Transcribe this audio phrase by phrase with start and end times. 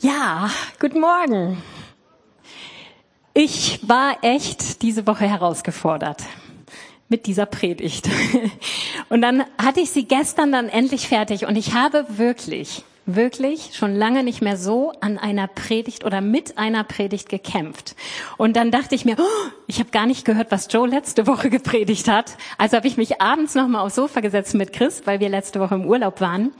[0.00, 0.48] Ja,
[0.78, 1.60] guten Morgen.
[3.34, 6.22] Ich war echt diese Woche herausgefordert
[7.08, 8.08] mit dieser Predigt.
[9.08, 13.96] Und dann hatte ich sie gestern dann endlich fertig und ich habe wirklich, wirklich schon
[13.96, 17.96] lange nicht mehr so an einer Predigt oder mit einer Predigt gekämpft.
[18.36, 21.50] Und dann dachte ich mir, oh, ich habe gar nicht gehört, was Joe letzte Woche
[21.50, 22.36] gepredigt hat.
[22.56, 25.74] Also habe ich mich abends nochmal aufs Sofa gesetzt mit Chris, weil wir letzte Woche
[25.74, 26.52] im Urlaub waren.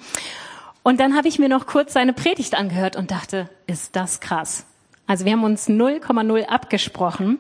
[0.89, 4.65] Und dann habe ich mir noch kurz seine Predigt angehört und dachte, ist das krass.
[5.07, 7.37] Also wir haben uns 0,0 abgesprochen.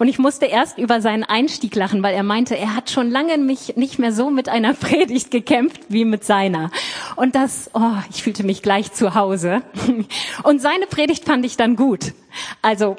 [0.00, 3.38] Und ich musste erst über seinen Einstieg lachen, weil er meinte, er hat schon lange
[3.38, 6.72] mich nicht mehr so mit einer Predigt gekämpft wie mit seiner.
[7.14, 9.62] Und das, oh, ich fühlte mich gleich zu Hause.
[10.42, 12.14] Und seine Predigt fand ich dann gut.
[12.62, 12.96] Also,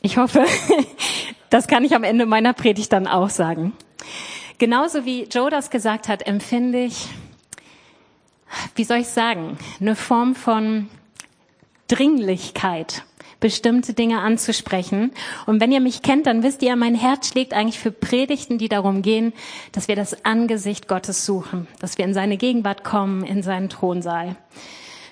[0.00, 0.44] ich hoffe,
[1.50, 3.72] das kann ich am Ende meiner Predigt dann auch sagen.
[4.58, 7.08] Genauso wie Joe das gesagt hat, empfinde ich
[8.74, 10.88] wie soll ich sagen, eine Form von
[11.88, 13.04] Dringlichkeit,
[13.40, 15.12] bestimmte Dinge anzusprechen.
[15.46, 18.68] Und wenn ihr mich kennt, dann wisst ihr, mein Herz schlägt eigentlich für Predigten, die
[18.68, 19.32] darum gehen,
[19.72, 24.36] dass wir das Angesicht Gottes suchen, dass wir in seine Gegenwart kommen, in seinen Thronsaal.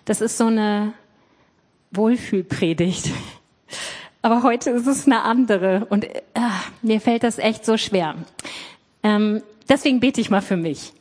[0.05, 0.95] Das ist so eine
[1.91, 3.11] Wohlfühlpredigt.
[4.23, 6.21] Aber heute ist es eine andere und äh,
[6.81, 8.15] mir fällt das echt so schwer.
[9.03, 10.93] Ähm, deswegen bete ich mal für mich.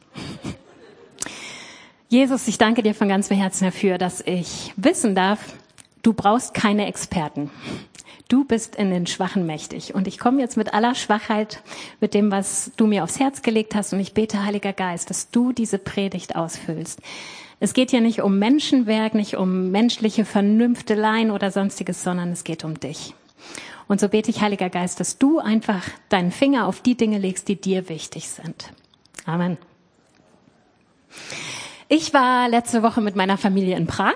[2.12, 5.54] Jesus, ich danke dir von ganzem Herzen dafür, dass ich wissen darf,
[6.04, 7.50] du brauchst keine Experten.
[8.28, 9.96] Du bist in den Schwachen mächtig.
[9.96, 11.64] Und ich komme jetzt mit aller Schwachheit,
[12.02, 13.94] mit dem, was du mir aufs Herz gelegt hast.
[13.94, 17.00] Und ich bete, Heiliger Geist, dass du diese Predigt ausfüllst.
[17.62, 22.66] Es geht hier nicht um Menschenwerk, nicht um menschliche Vernünfteleien oder sonstiges, sondern es geht
[22.66, 23.16] um dich.
[23.88, 27.48] Und so bete ich, Heiliger Geist, dass du einfach deinen Finger auf die Dinge legst,
[27.48, 28.74] die dir wichtig sind.
[29.26, 29.58] Amen.
[31.94, 34.16] Ich war letzte Woche mit meiner Familie in Prag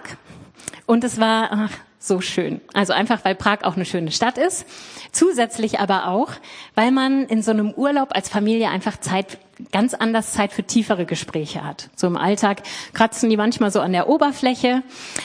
[0.85, 2.61] und es war ach, so schön.
[2.73, 4.65] Also einfach, weil Prag auch eine schöne Stadt ist.
[5.11, 6.29] Zusätzlich aber auch,
[6.75, 9.39] weil man in so einem Urlaub als Familie einfach Zeit,
[9.73, 11.89] ganz anders Zeit für tiefere Gespräche hat.
[11.97, 12.61] So im Alltag
[12.93, 14.81] kratzen die manchmal so an der Oberfläche.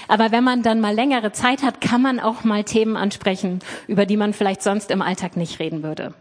[0.08, 4.06] Aber wenn man dann mal längere Zeit hat, kann man auch mal Themen ansprechen, über
[4.06, 6.14] die man vielleicht sonst im Alltag nicht reden würde.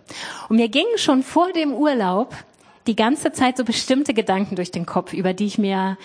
[0.47, 2.35] Und mir ging schon vor dem Urlaub
[2.89, 5.97] die ganze Zeit so bestimmte Gedanken durch den Kopf, über die ich mir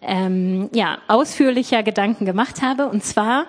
[0.00, 2.88] ähm, ja ausführlicher Gedanken gemacht habe.
[2.88, 3.46] Und zwar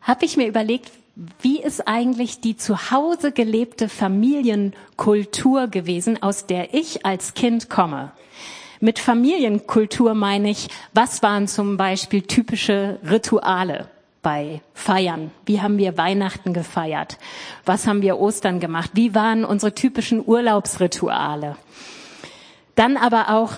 [0.00, 0.92] habe ich mir überlegt,
[1.40, 8.12] wie ist eigentlich die zu Hause gelebte Familienkultur gewesen, aus der ich als Kind komme?
[8.78, 13.88] Mit Familienkultur meine ich, was waren zum Beispiel typische Rituale
[14.22, 15.32] bei Feiern?
[15.44, 17.18] Wie haben wir Weihnachten gefeiert?
[17.64, 18.92] Was haben wir Ostern gemacht?
[18.94, 21.56] Wie waren unsere typischen Urlaubsrituale?
[22.74, 23.54] Dann aber auch,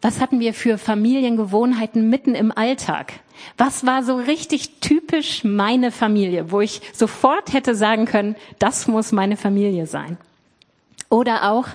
[0.00, 3.14] was hatten wir für Familiengewohnheiten mitten im Alltag?
[3.56, 9.12] Was war so richtig typisch meine Familie, wo ich sofort hätte sagen können, das muss
[9.12, 10.18] meine Familie sein?
[11.08, 11.68] Oder auch,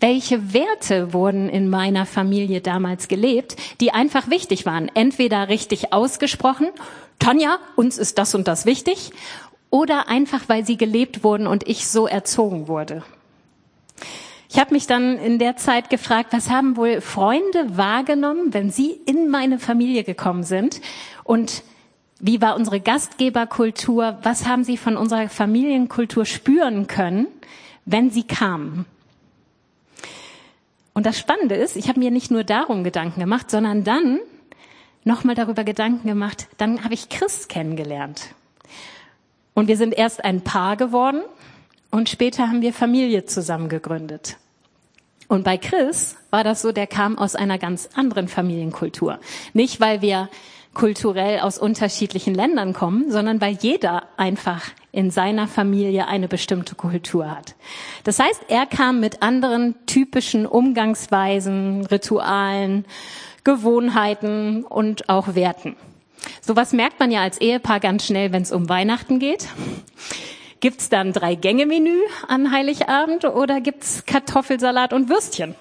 [0.00, 4.90] welche Werte wurden in meiner Familie damals gelebt, die einfach wichtig waren?
[4.94, 6.68] Entweder richtig ausgesprochen,
[7.18, 9.10] Tanja, uns ist das und das wichtig,
[9.70, 13.02] oder einfach, weil sie gelebt wurden und ich so erzogen wurde.
[14.50, 18.92] Ich habe mich dann in der Zeit gefragt, was haben wohl Freunde wahrgenommen, wenn sie
[19.04, 20.80] in meine Familie gekommen sind?
[21.22, 21.62] Und
[22.18, 24.18] wie war unsere Gastgeberkultur?
[24.22, 27.26] Was haben sie von unserer Familienkultur spüren können,
[27.84, 28.86] wenn sie kamen?
[30.94, 34.18] Und das Spannende ist, ich habe mir nicht nur darum Gedanken gemacht, sondern dann
[35.04, 36.48] nochmal darüber Gedanken gemacht.
[36.56, 38.34] Dann habe ich Chris kennengelernt.
[39.52, 41.22] Und wir sind erst ein Paar geworden
[41.90, 44.36] und später haben wir Familie zusammen gegründet.
[45.28, 49.18] Und bei Chris war das so, der kam aus einer ganz anderen Familienkultur.
[49.52, 50.28] Nicht, weil wir
[50.74, 57.30] kulturell aus unterschiedlichen Ländern kommen, sondern weil jeder einfach in seiner Familie eine bestimmte Kultur
[57.30, 57.56] hat.
[58.04, 62.84] Das heißt, er kam mit anderen typischen Umgangsweisen, Ritualen,
[63.44, 65.76] Gewohnheiten und auch Werten.
[66.40, 69.48] Sowas merkt man ja als Ehepaar ganz schnell, wenn es um Weihnachten geht.
[70.60, 75.54] Gibt's dann drei Gänge Menü an Heiligabend oder gibt's Kartoffelsalat und Würstchen?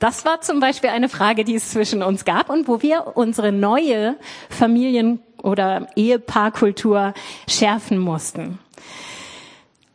[0.00, 3.52] Das war zum Beispiel eine Frage, die es zwischen uns gab und wo wir unsere
[3.52, 4.16] neue
[4.50, 7.14] Familien- oder Ehepaarkultur
[7.48, 8.58] schärfen mussten.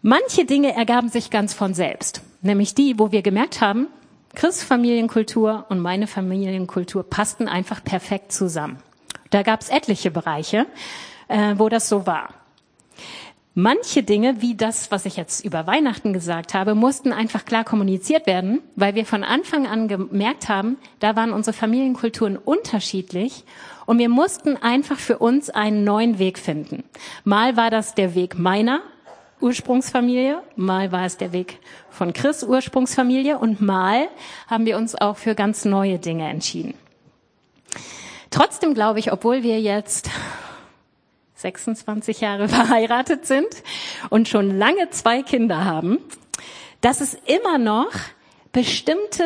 [0.02, 3.88] Manche Dinge ergaben sich ganz von selbst, nämlich die, wo wir gemerkt haben,
[4.34, 8.78] Chris Familienkultur und meine Familienkultur passten einfach perfekt zusammen.
[9.32, 10.68] Da gab es etliche Bereiche,
[11.28, 12.30] äh, wo das so war.
[13.60, 18.28] Manche Dinge, wie das, was ich jetzt über Weihnachten gesagt habe, mussten einfach klar kommuniziert
[18.28, 23.46] werden, weil wir von Anfang an gemerkt haben, da waren unsere Familienkulturen unterschiedlich
[23.88, 26.84] und wir mussten einfach für uns einen neuen Weg finden.
[27.24, 28.82] Mal war das der Weg meiner
[29.42, 31.58] Ursprungsfamilie, mal war es der Weg
[31.90, 34.08] von Chris Ursprungsfamilie und mal
[34.46, 36.76] haben wir uns auch für ganz neue Dinge entschieden.
[38.30, 40.12] Trotzdem glaube ich, obwohl wir jetzt
[41.38, 43.48] 26 Jahre verheiratet sind
[44.10, 46.00] und schon lange zwei Kinder haben,
[46.82, 47.92] dass es immer noch
[48.52, 49.24] bestimmte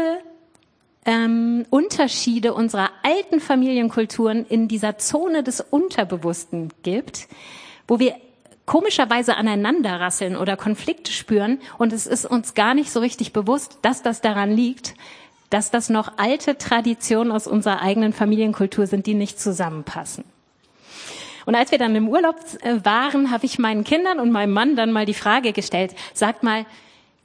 [1.05, 7.27] ähm, Unterschiede unserer alten Familienkulturen in dieser Zone des Unterbewussten gibt,
[7.87, 8.15] wo wir
[8.65, 13.79] komischerweise aneinander rasseln oder Konflikte spüren und es ist uns gar nicht so richtig bewusst,
[13.81, 14.93] dass das daran liegt,
[15.49, 20.23] dass das noch alte Traditionen aus unserer eigenen Familienkultur sind, die nicht zusammenpassen.
[21.45, 24.75] Und als wir dann im Urlaub äh, waren, habe ich meinen Kindern und meinem Mann
[24.75, 26.65] dann mal die Frage gestellt, sagt mal,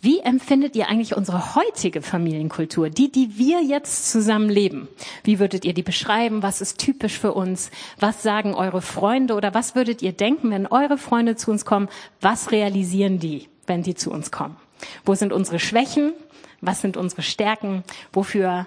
[0.01, 4.89] wie empfindet ihr eigentlich unsere heutige Familienkultur, die, die wir jetzt zusammen leben?
[5.25, 6.43] Wie würdet ihr die beschreiben?
[6.43, 7.71] Was ist typisch für uns?
[7.99, 11.89] Was sagen eure Freunde oder was würdet ihr denken, wenn eure Freunde zu uns kommen?
[12.21, 14.57] Was realisieren die, wenn die zu uns kommen?
[15.05, 16.13] Wo sind unsere Schwächen?
[16.61, 17.83] Was sind unsere Stärken?
[18.13, 18.67] Wofür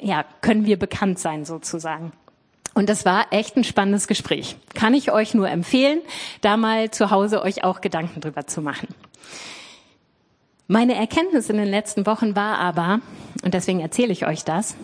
[0.00, 2.12] ja, können wir bekannt sein sozusagen?
[2.74, 4.56] Und das war echt ein spannendes Gespräch.
[4.74, 6.00] Kann ich euch nur empfehlen,
[6.40, 8.88] da mal zu Hause euch auch Gedanken drüber zu machen.
[10.68, 13.00] Meine Erkenntnis in den letzten Wochen war aber,
[13.44, 14.74] und deswegen erzähle ich euch das,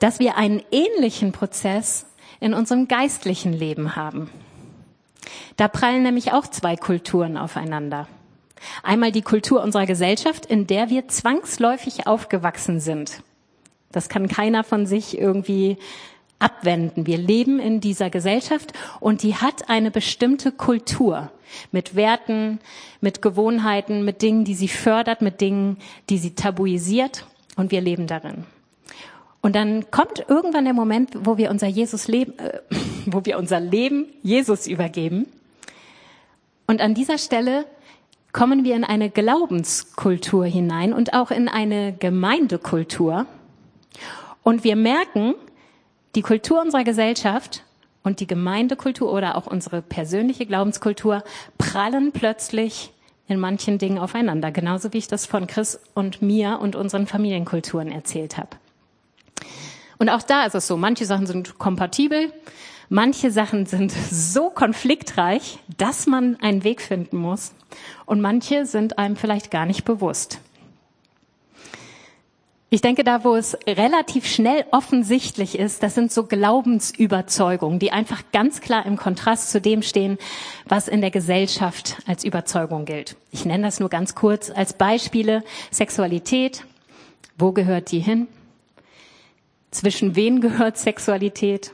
[0.00, 2.04] dass wir einen ähnlichen Prozess
[2.40, 4.30] in unserem geistlichen Leben haben.
[5.56, 8.06] Da prallen nämlich auch zwei Kulturen aufeinander.
[8.82, 13.22] Einmal die Kultur unserer Gesellschaft, in der wir zwangsläufig aufgewachsen sind.
[13.90, 15.78] Das kann keiner von sich irgendwie
[16.38, 17.06] abwenden.
[17.06, 21.30] Wir leben in dieser Gesellschaft und die hat eine bestimmte Kultur
[21.72, 22.60] mit Werten,
[23.00, 25.78] mit Gewohnheiten, mit Dingen, die sie fördert, mit Dingen,
[26.10, 27.26] die sie tabuisiert
[27.56, 28.44] und wir leben darin.
[29.40, 32.60] Und dann kommt irgendwann der Moment, wo wir unser Jesus leben, äh,
[33.06, 35.26] wo wir unser Leben Jesus übergeben.
[36.66, 37.64] Und an dieser Stelle
[38.32, 43.26] kommen wir in eine Glaubenskultur hinein und auch in eine Gemeindekultur.
[44.42, 45.34] Und wir merken,
[46.18, 47.62] die Kultur unserer Gesellschaft
[48.02, 51.22] und die Gemeindekultur oder auch unsere persönliche Glaubenskultur
[51.58, 52.90] prallen plötzlich
[53.28, 57.92] in manchen Dingen aufeinander, genauso wie ich das von Chris und mir und unseren Familienkulturen
[57.92, 58.48] erzählt habe.
[59.98, 62.32] Und auch da ist es so, manche Sachen sind kompatibel,
[62.88, 67.52] manche Sachen sind so konfliktreich, dass man einen Weg finden muss
[68.06, 70.40] und manche sind einem vielleicht gar nicht bewusst.
[72.70, 78.22] Ich denke, da, wo es relativ schnell offensichtlich ist, das sind so Glaubensüberzeugungen, die einfach
[78.30, 80.18] ganz klar im Kontrast zu dem stehen,
[80.66, 83.16] was in der Gesellschaft als Überzeugung gilt.
[83.32, 85.44] Ich nenne das nur ganz kurz als Beispiele.
[85.70, 86.64] Sexualität.
[87.38, 88.26] Wo gehört die hin?
[89.70, 91.72] Zwischen wen gehört Sexualität?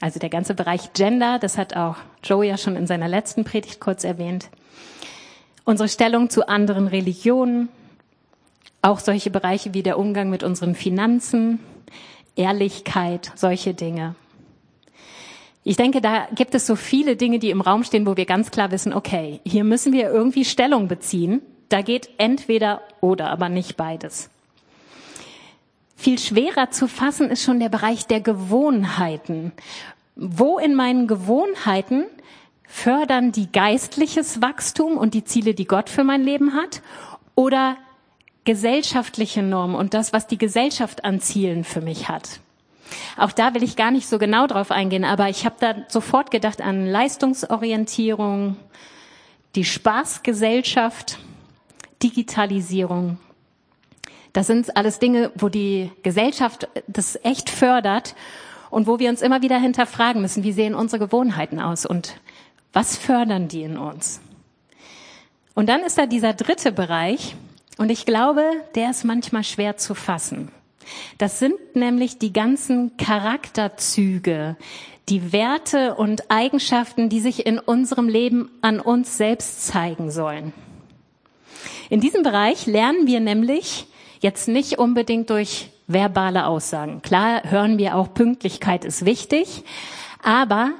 [0.00, 3.78] Also der ganze Bereich Gender, das hat auch Joe ja schon in seiner letzten Predigt
[3.78, 4.48] kurz erwähnt.
[5.64, 7.68] Unsere Stellung zu anderen Religionen,
[8.84, 11.58] auch solche Bereiche wie der Umgang mit unseren Finanzen,
[12.36, 14.14] Ehrlichkeit, solche Dinge.
[15.62, 18.50] Ich denke, da gibt es so viele Dinge, die im Raum stehen, wo wir ganz
[18.50, 21.40] klar wissen, okay, hier müssen wir irgendwie Stellung beziehen.
[21.70, 24.28] Da geht entweder oder, aber nicht beides.
[25.96, 29.52] Viel schwerer zu fassen ist schon der Bereich der Gewohnheiten.
[30.16, 32.04] Wo in meinen Gewohnheiten
[32.64, 36.82] fördern die geistliches Wachstum und die Ziele, die Gott für mein Leben hat?
[37.34, 37.78] Oder
[38.44, 42.40] gesellschaftliche Normen und das, was die Gesellschaft an Zielen für mich hat.
[43.16, 46.30] Auch da will ich gar nicht so genau drauf eingehen, aber ich habe da sofort
[46.30, 48.56] gedacht an Leistungsorientierung,
[49.54, 51.18] die Spaßgesellschaft,
[52.02, 53.18] Digitalisierung.
[54.32, 58.14] Das sind alles Dinge, wo die Gesellschaft das echt fördert
[58.70, 62.20] und wo wir uns immer wieder hinterfragen müssen, wie sehen unsere Gewohnheiten aus und
[62.72, 64.20] was fördern die in uns?
[65.54, 67.36] Und dann ist da dieser dritte Bereich,
[67.78, 70.50] und ich glaube, der ist manchmal schwer zu fassen.
[71.18, 74.56] Das sind nämlich die ganzen Charakterzüge,
[75.08, 80.52] die Werte und Eigenschaften, die sich in unserem Leben an uns selbst zeigen sollen.
[81.90, 83.86] In diesem Bereich lernen wir nämlich
[84.20, 87.02] jetzt nicht unbedingt durch verbale Aussagen.
[87.02, 89.64] Klar hören wir auch, Pünktlichkeit ist wichtig,
[90.22, 90.72] aber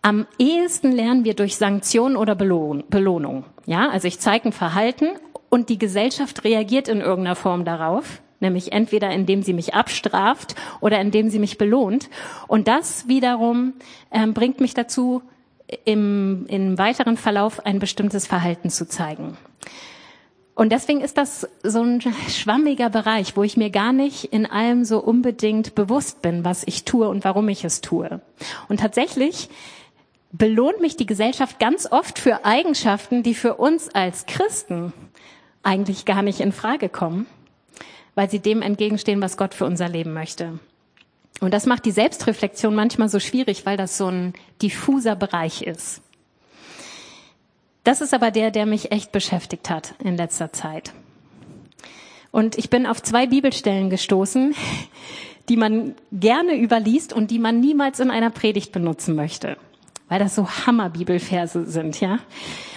[0.00, 3.44] am ehesten lernen wir durch Sanktionen oder Belohnung.
[3.66, 5.08] Ja, also ich zeige ein Verhalten
[5.50, 11.00] und die Gesellschaft reagiert in irgendeiner Form darauf, nämlich entweder indem sie mich abstraft oder
[11.00, 12.08] indem sie mich belohnt.
[12.48, 13.74] Und das wiederum
[14.10, 15.22] ähm, bringt mich dazu,
[15.84, 19.36] im, im weiteren Verlauf ein bestimmtes Verhalten zu zeigen.
[20.54, 24.84] Und deswegen ist das so ein schwammiger Bereich, wo ich mir gar nicht in allem
[24.84, 28.20] so unbedingt bewusst bin, was ich tue und warum ich es tue.
[28.68, 29.48] Und tatsächlich
[30.32, 34.92] belohnt mich die Gesellschaft ganz oft für Eigenschaften, die für uns als Christen
[35.62, 37.26] eigentlich gar nicht in Frage kommen,
[38.14, 40.58] weil sie dem entgegenstehen, was Gott für unser Leben möchte.
[41.40, 46.02] Und das macht die Selbstreflexion manchmal so schwierig, weil das so ein diffuser Bereich ist.
[47.84, 50.92] Das ist aber der, der mich echt beschäftigt hat in letzter Zeit.
[52.30, 54.54] Und ich bin auf zwei Bibelstellen gestoßen,
[55.48, 59.56] die man gerne überliest und die man niemals in einer Predigt benutzen möchte
[60.10, 62.18] weil das so Hammer-Bibelverse sind, ja.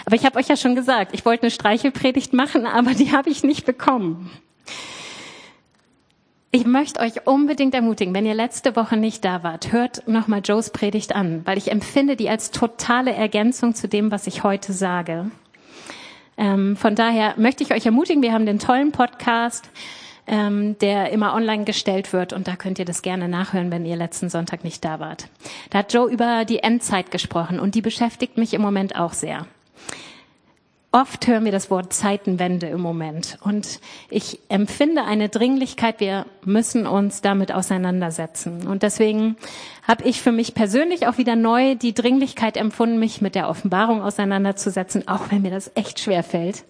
[0.05, 3.29] Aber ich habe euch ja schon gesagt, ich wollte eine Streichelpredigt machen, aber die habe
[3.29, 4.31] ich nicht bekommen.
[6.51, 10.69] Ich möchte euch unbedingt ermutigen, wenn ihr letzte Woche nicht da wart, hört nochmal Joes
[10.69, 15.31] Predigt an, weil ich empfinde die als totale Ergänzung zu dem, was ich heute sage.
[16.37, 19.71] Ähm, von daher möchte ich euch ermutigen, wir haben den tollen Podcast
[20.27, 22.33] ähm, der immer online gestellt wird.
[22.33, 25.27] Und da könnt ihr das gerne nachhören, wenn ihr letzten Sonntag nicht da wart.
[25.69, 29.45] Da hat Joe über die Endzeit gesprochen und die beschäftigt mich im Moment auch sehr.
[30.95, 33.79] Oft hören wir das Wort Zeitenwende im Moment und
[34.11, 38.67] ich empfinde eine Dringlichkeit, wir müssen uns damit auseinandersetzen.
[38.67, 39.35] Und deswegen
[39.87, 44.03] habe ich für mich persönlich auch wieder neu die Dringlichkeit empfunden, mich mit der Offenbarung
[44.03, 46.63] auseinanderzusetzen, auch wenn mir das echt schwer fällt.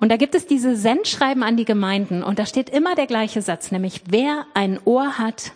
[0.00, 3.42] Und da gibt es diese Sendschreiben an die Gemeinden und da steht immer der gleiche
[3.42, 5.52] Satz, nämlich wer ein Ohr hat,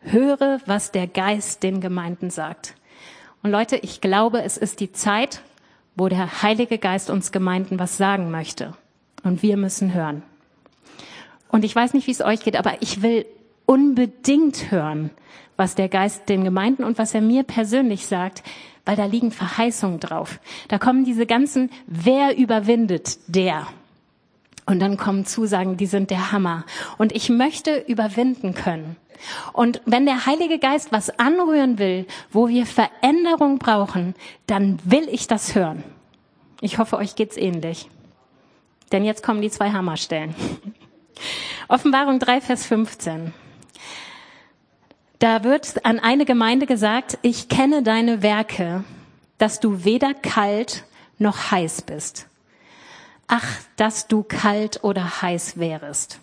[0.00, 2.74] höre, was der Geist den Gemeinden sagt.
[3.42, 5.40] Und Leute, ich glaube, es ist die Zeit,
[5.96, 8.74] wo der Heilige Geist uns Gemeinden was sagen möchte.
[9.24, 10.22] Und wir müssen hören.
[11.48, 13.26] Und ich weiß nicht, wie es euch geht, aber ich will
[13.66, 15.10] unbedingt hören,
[15.56, 18.42] was der Geist den Gemeinden und was er mir persönlich sagt,
[18.84, 20.40] weil da liegen Verheißungen drauf.
[20.68, 23.66] Da kommen diese ganzen, wer überwindet, der.
[24.68, 26.66] Und dann kommen Zusagen, die sind der Hammer.
[26.98, 28.96] Und ich möchte überwinden können.
[29.54, 34.14] Und wenn der Heilige Geist was anrühren will, wo wir Veränderung brauchen,
[34.46, 35.84] dann will ich das hören.
[36.60, 37.88] Ich hoffe, euch geht's ähnlich.
[38.92, 40.34] Denn jetzt kommen die zwei Hammerstellen.
[41.68, 43.32] Offenbarung 3, Vers 15.
[45.18, 48.84] Da wird an eine Gemeinde gesagt, ich kenne deine Werke,
[49.38, 50.84] dass du weder kalt
[51.16, 52.28] noch heiß bist.
[53.28, 56.18] Ach, dass du kalt oder heiß wärest.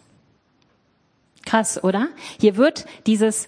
[1.45, 2.09] Krass, oder?
[2.39, 3.47] Hier wird dieses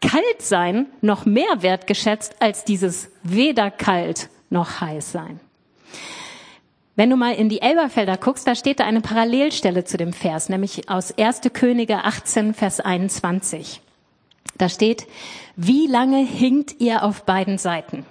[0.00, 5.40] Kaltsein noch mehr wertgeschätzt als dieses weder kalt noch heiß sein.
[6.96, 10.48] Wenn du mal in die Elberfelder guckst, da steht da eine Parallelstelle zu dem Vers,
[10.48, 11.42] nämlich aus 1.
[11.52, 13.80] Könige 18, Vers 21.
[14.56, 15.06] Da steht,
[15.54, 18.04] wie lange hinkt ihr auf beiden Seiten?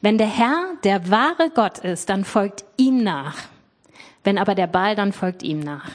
[0.00, 3.36] Wenn der Herr der wahre Gott ist, dann folgt ihm nach.
[4.24, 5.90] Wenn aber der Baal, dann folgt ihm nach.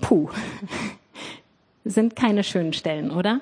[0.00, 0.28] Puh,
[1.84, 3.40] sind keine schönen Stellen, oder?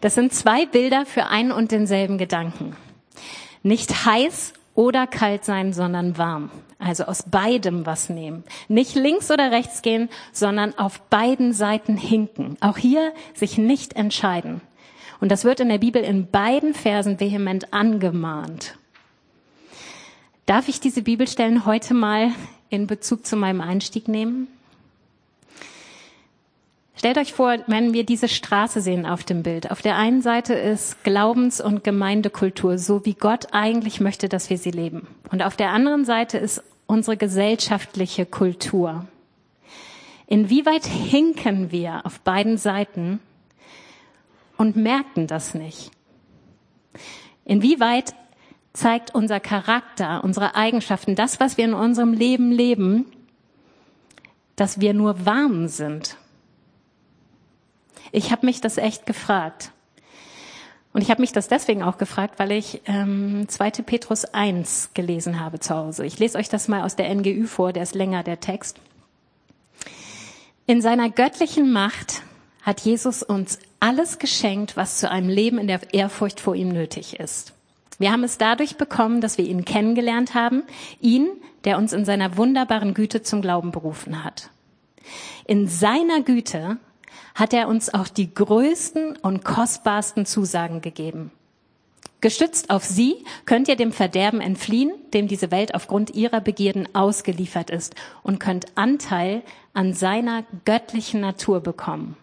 [0.00, 2.76] Das sind zwei Bilder für einen und denselben Gedanken.
[3.62, 6.50] Nicht heiß oder kalt sein, sondern warm.
[6.78, 8.44] Also aus beidem was nehmen.
[8.68, 12.58] Nicht links oder rechts gehen, sondern auf beiden Seiten hinken.
[12.60, 14.60] Auch hier sich nicht entscheiden.
[15.20, 18.76] Und das wird in der Bibel in beiden Versen vehement angemahnt.
[20.46, 22.30] Darf ich diese Bibelstellen heute mal
[22.68, 24.48] in Bezug zu meinem Einstieg nehmen?
[26.96, 29.70] Stellt euch vor, wenn wir diese Straße sehen auf dem Bild.
[29.70, 34.58] Auf der einen Seite ist Glaubens- und Gemeindekultur, so wie Gott eigentlich möchte, dass wir
[34.58, 35.06] sie leben.
[35.30, 39.06] Und auf der anderen Seite ist unsere gesellschaftliche Kultur.
[40.26, 43.20] Inwieweit hinken wir auf beiden Seiten
[44.58, 45.90] und merken das nicht?
[47.44, 48.14] Inwieweit
[48.74, 53.06] zeigt unser Charakter, unsere Eigenschaften, das, was wir in unserem Leben leben,
[54.56, 56.16] dass wir nur warm sind?
[58.12, 59.70] Ich habe mich das echt gefragt.
[60.92, 63.70] Und ich habe mich das deswegen auch gefragt, weil ich ähm, 2.
[63.82, 66.06] Petrus 1 gelesen habe zu Hause.
[66.06, 68.78] Ich lese euch das mal aus der NGÜ vor, der ist länger, der Text.
[70.66, 72.22] In seiner göttlichen Macht
[72.62, 77.18] hat Jesus uns alles geschenkt, was zu einem Leben in der Ehrfurcht vor ihm nötig
[77.18, 77.53] ist.
[77.98, 80.62] Wir haben es dadurch bekommen, dass wir ihn kennengelernt haben,
[81.00, 81.28] ihn,
[81.64, 84.50] der uns in seiner wunderbaren Güte zum Glauben berufen hat.
[85.46, 86.78] In seiner Güte
[87.34, 91.30] hat er uns auch die größten und kostbarsten Zusagen gegeben.
[92.20, 97.68] Gestützt auf sie könnt ihr dem Verderben entfliehen, dem diese Welt aufgrund ihrer Begierden ausgeliefert
[97.68, 99.42] ist, und könnt Anteil
[99.74, 102.16] an seiner göttlichen Natur bekommen.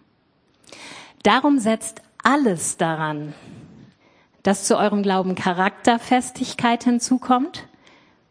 [1.21, 3.35] Darum setzt alles daran,
[4.43, 7.67] dass zu eurem Glauben Charakterfestigkeit hinzukommt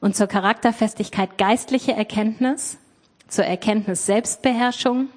[0.00, 2.78] und zur Charakterfestigkeit geistliche Erkenntnis,
[3.28, 5.08] zur Erkenntnis Selbstbeherrschung,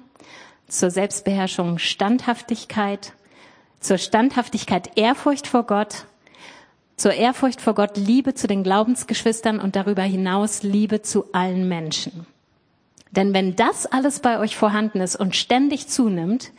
[0.68, 3.12] zur Selbstbeherrschung Standhaftigkeit,
[3.80, 6.06] zur Standhaftigkeit Ehrfurcht vor Gott,
[6.96, 12.26] zur Ehrfurcht vor Gott Liebe zu den Glaubensgeschwistern und darüber hinaus Liebe zu allen Menschen.
[13.10, 16.52] Denn wenn das alles bei euch vorhanden ist und ständig zunimmt,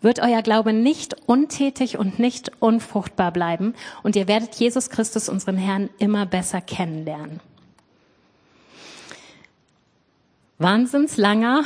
[0.00, 5.56] wird euer Glaube nicht untätig und nicht unfruchtbar bleiben und ihr werdet Jesus Christus, unseren
[5.56, 7.40] Herrn, immer besser kennenlernen.
[10.58, 11.64] Wahnsinnslanger,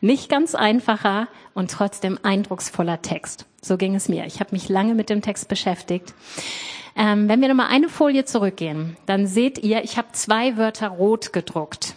[0.00, 3.46] nicht ganz einfacher und trotzdem eindrucksvoller Text.
[3.60, 4.26] So ging es mir.
[4.26, 6.14] Ich habe mich lange mit dem Text beschäftigt.
[6.94, 11.32] Ähm, wenn wir nochmal eine Folie zurückgehen, dann seht ihr, ich habe zwei Wörter rot
[11.32, 11.94] gedruckt.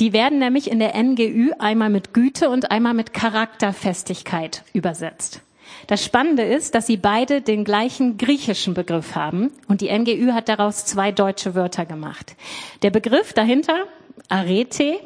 [0.00, 5.42] Die werden nämlich in der NGÜ einmal mit Güte und einmal mit Charakterfestigkeit übersetzt.
[5.86, 10.48] Das Spannende ist, dass sie beide den gleichen griechischen Begriff haben und die NGÜ hat
[10.48, 12.36] daraus zwei deutsche Wörter gemacht.
[12.82, 13.86] Der Begriff dahinter,
[14.28, 15.00] Arete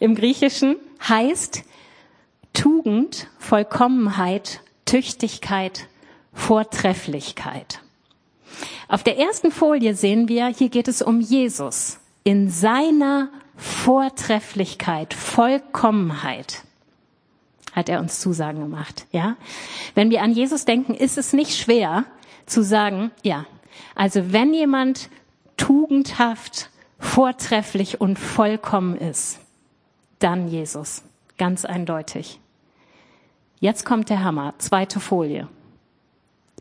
[0.00, 0.76] im Griechischen,
[1.08, 1.62] heißt
[2.52, 5.86] Tugend, Vollkommenheit, Tüchtigkeit,
[6.32, 7.80] Vortrefflichkeit.
[8.88, 16.62] Auf der ersten Folie sehen wir, hier geht es um Jesus in seiner Vortrefflichkeit, Vollkommenheit
[17.72, 19.36] hat er uns Zusagen gemacht, ja?
[19.94, 22.04] Wenn wir an Jesus denken, ist es nicht schwer
[22.46, 23.44] zu sagen, ja,
[23.94, 25.10] also wenn jemand
[25.56, 29.40] tugendhaft, vortrefflich und vollkommen ist,
[30.18, 31.02] dann Jesus.
[31.38, 32.40] Ganz eindeutig.
[33.60, 34.54] Jetzt kommt der Hammer.
[34.58, 35.48] Zweite Folie.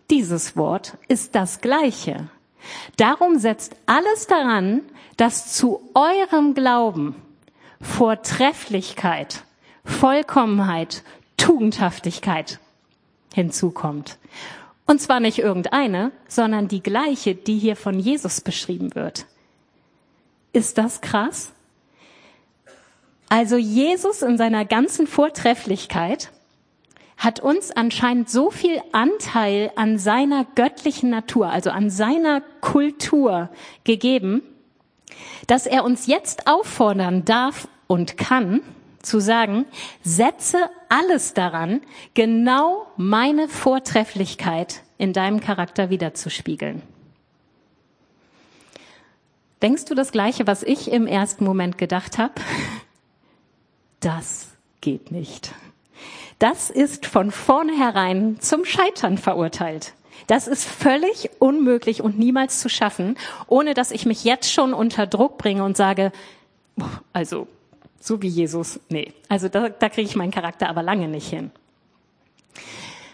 [0.09, 2.29] Dieses Wort ist das gleiche.
[2.97, 4.81] Darum setzt alles daran,
[5.17, 7.15] dass zu eurem Glauben
[7.81, 9.43] Vortrefflichkeit,
[9.83, 11.03] Vollkommenheit,
[11.37, 12.59] Tugendhaftigkeit
[13.33, 14.17] hinzukommt.
[14.87, 19.25] Und zwar nicht irgendeine, sondern die gleiche, die hier von Jesus beschrieben wird.
[20.53, 21.51] Ist das krass?
[23.29, 26.31] Also Jesus in seiner ganzen Vortrefflichkeit
[27.17, 33.49] hat uns anscheinend so viel Anteil an seiner göttlichen Natur, also an seiner Kultur
[33.83, 34.43] gegeben,
[35.47, 38.61] dass er uns jetzt auffordern darf und kann,
[39.01, 39.65] zu sagen,
[40.03, 41.81] setze alles daran,
[42.13, 46.81] genau meine Vortrefflichkeit in deinem Charakter wiederzuspiegeln.
[49.61, 52.33] Denkst du das Gleiche, was ich im ersten Moment gedacht habe?
[53.99, 54.49] Das
[54.81, 55.53] geht nicht.
[56.39, 59.93] Das ist von vornherein zum Scheitern verurteilt.
[60.27, 65.07] Das ist völlig unmöglich und niemals zu schaffen, ohne dass ich mich jetzt schon unter
[65.07, 66.11] Druck bringe und sage,
[67.13, 67.47] also
[67.99, 71.51] so wie Jesus, nee, also da, da kriege ich meinen Charakter aber lange nicht hin.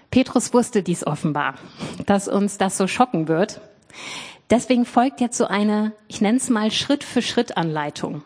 [0.10, 1.56] Petrus wusste dies offenbar,
[2.06, 3.62] dass uns das so schocken wird.
[4.50, 8.22] Deswegen folgt jetzt so eine, ich nenne es mal Schritt für Schritt Anleitung.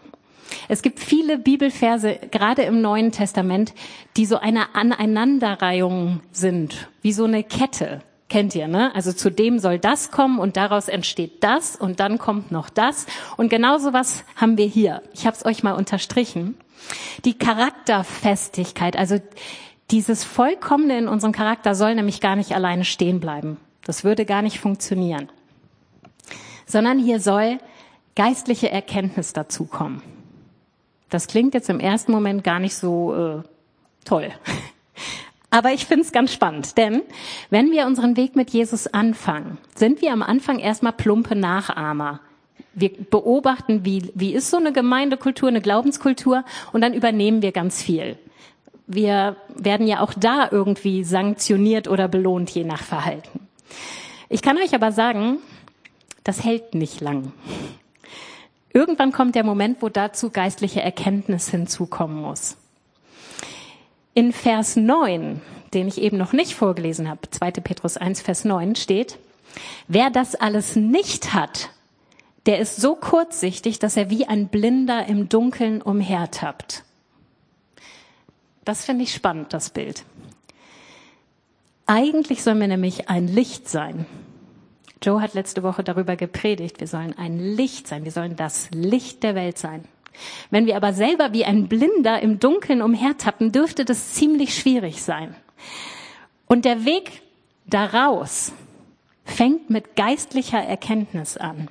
[0.67, 3.73] Es gibt viele Bibelverse, gerade im Neuen Testament,
[4.17, 8.01] die so eine Aneinanderreihung sind, wie so eine Kette.
[8.27, 8.93] Kennt ihr, ne?
[8.95, 13.05] Also zu dem soll das kommen und daraus entsteht das und dann kommt noch das.
[13.37, 15.03] Und genau was haben wir hier.
[15.13, 16.57] Ich habe es euch mal unterstrichen.
[17.23, 19.19] Die Charakterfestigkeit, also
[19.91, 23.57] dieses Vollkommene in unserem Charakter soll nämlich gar nicht alleine stehen bleiben.
[23.83, 25.29] Das würde gar nicht funktionieren.
[26.65, 27.59] Sondern hier soll
[28.15, 30.01] geistliche Erkenntnis dazukommen.
[31.09, 33.43] Das klingt jetzt im ersten Moment gar nicht so äh,
[34.03, 34.31] toll.
[35.55, 37.01] Aber ich finde es ganz spannend, denn
[37.49, 42.19] wenn wir unseren Weg mit Jesus anfangen, sind wir am Anfang erstmal plumpe Nachahmer.
[42.73, 47.81] Wir beobachten, wie, wie ist so eine Gemeindekultur, eine Glaubenskultur und dann übernehmen wir ganz
[47.81, 48.17] viel.
[48.85, 53.47] Wir werden ja auch da irgendwie sanktioniert oder belohnt, je nach Verhalten.
[54.27, 55.37] Ich kann euch aber sagen,
[56.25, 57.31] das hält nicht lang.
[58.73, 62.57] Irgendwann kommt der Moment, wo dazu geistliche Erkenntnis hinzukommen muss.
[64.15, 65.41] In Vers 9,
[65.73, 67.51] den ich eben noch nicht vorgelesen habe, 2.
[67.51, 69.19] Petrus 1, Vers 9 steht,
[69.89, 71.69] wer das alles nicht hat,
[72.45, 76.85] der ist so kurzsichtig, dass er wie ein Blinder im Dunkeln umhertappt.
[78.63, 80.05] Das finde ich spannend, das Bild.
[81.85, 84.05] Eigentlich sollen wir nämlich ein Licht sein.
[85.03, 89.23] Joe hat letzte Woche darüber gepredigt, wir sollen ein Licht sein, wir sollen das Licht
[89.23, 89.83] der Welt sein.
[90.49, 95.35] Wenn wir aber selber wie ein Blinder im Dunkeln umhertappen, dürfte das ziemlich schwierig sein.
[96.47, 97.21] Und der Weg
[97.65, 98.51] daraus
[99.23, 101.67] fängt mit geistlicher Erkenntnis an.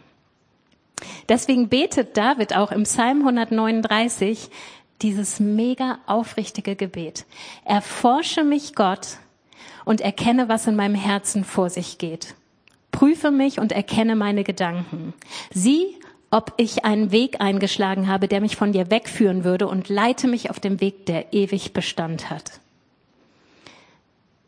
[1.28, 4.50] Deswegen betet David auch im Psalm 139
[5.02, 7.26] dieses mega aufrichtige Gebet.
[7.64, 9.18] Erforsche mich Gott
[9.84, 12.34] und erkenne, was in meinem Herzen vor sich geht
[12.94, 15.14] Prüfe mich und erkenne meine Gedanken.
[15.52, 15.96] Sieh,
[16.34, 20.50] ob ich einen Weg eingeschlagen habe, der mich von dir wegführen würde und leite mich
[20.50, 22.58] auf dem Weg, der ewig Bestand hat.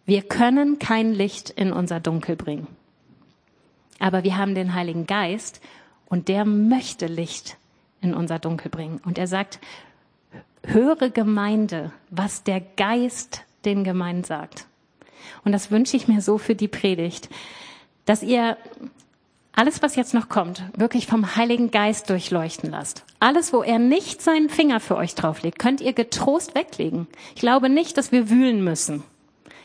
[0.05, 2.67] Wir können kein Licht in unser Dunkel bringen.
[4.01, 5.61] Aber wir haben den Heiligen Geist
[6.07, 7.57] und der möchte Licht
[8.01, 9.01] in unser Dunkel bringen.
[9.05, 9.61] Und er sagt,
[10.65, 14.67] höre Gemeinde, was der Geist den Gemeinden sagt.
[15.45, 17.29] Und das wünsche ich mir so für die Predigt,
[18.07, 18.57] dass ihr
[19.57, 23.05] alles, was jetzt noch kommt, wirklich vom Heiligen Geist durchleuchten lasst.
[23.19, 27.09] Alles, wo er nicht seinen Finger für euch drauflegt, könnt ihr getrost weglegen.
[27.35, 29.03] Ich glaube nicht, dass wir wühlen müssen.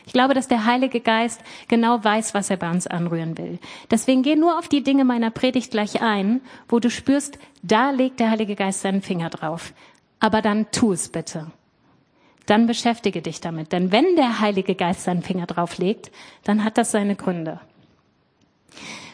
[0.06, 3.58] Ich glaube, dass der Heilige Geist genau weiß, was er bei uns anrühren will.
[3.90, 8.18] Deswegen geh nur auf die Dinge meiner Predigt gleich ein, wo du spürst, da legt
[8.18, 9.74] der Heilige Geist seinen Finger drauf.
[10.18, 11.52] Aber dann tu es bitte.
[12.46, 13.72] Dann beschäftige dich damit.
[13.72, 16.10] Denn wenn der Heilige Geist seinen Finger drauf legt,
[16.44, 17.60] dann hat das seine Gründe.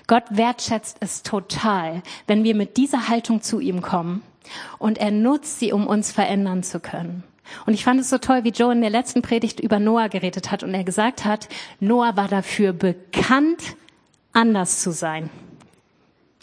[0.09, 4.23] Gott wertschätzt es total, wenn wir mit dieser Haltung zu ihm kommen
[4.79, 7.23] und er nutzt sie, um uns verändern zu können.
[7.67, 10.51] Und ich fand es so toll, wie Joe in der letzten Predigt über Noah geredet
[10.51, 13.77] hat und er gesagt hat, Noah war dafür bekannt,
[14.33, 15.31] anders zu sein.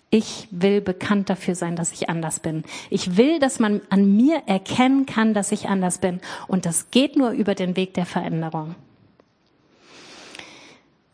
[0.10, 2.64] Ich will bekannt dafür sein, dass ich anders bin.
[2.90, 6.22] Ich will, dass man an mir erkennen kann, dass ich anders bin.
[6.48, 8.76] Und das geht nur über den Weg der Veränderung.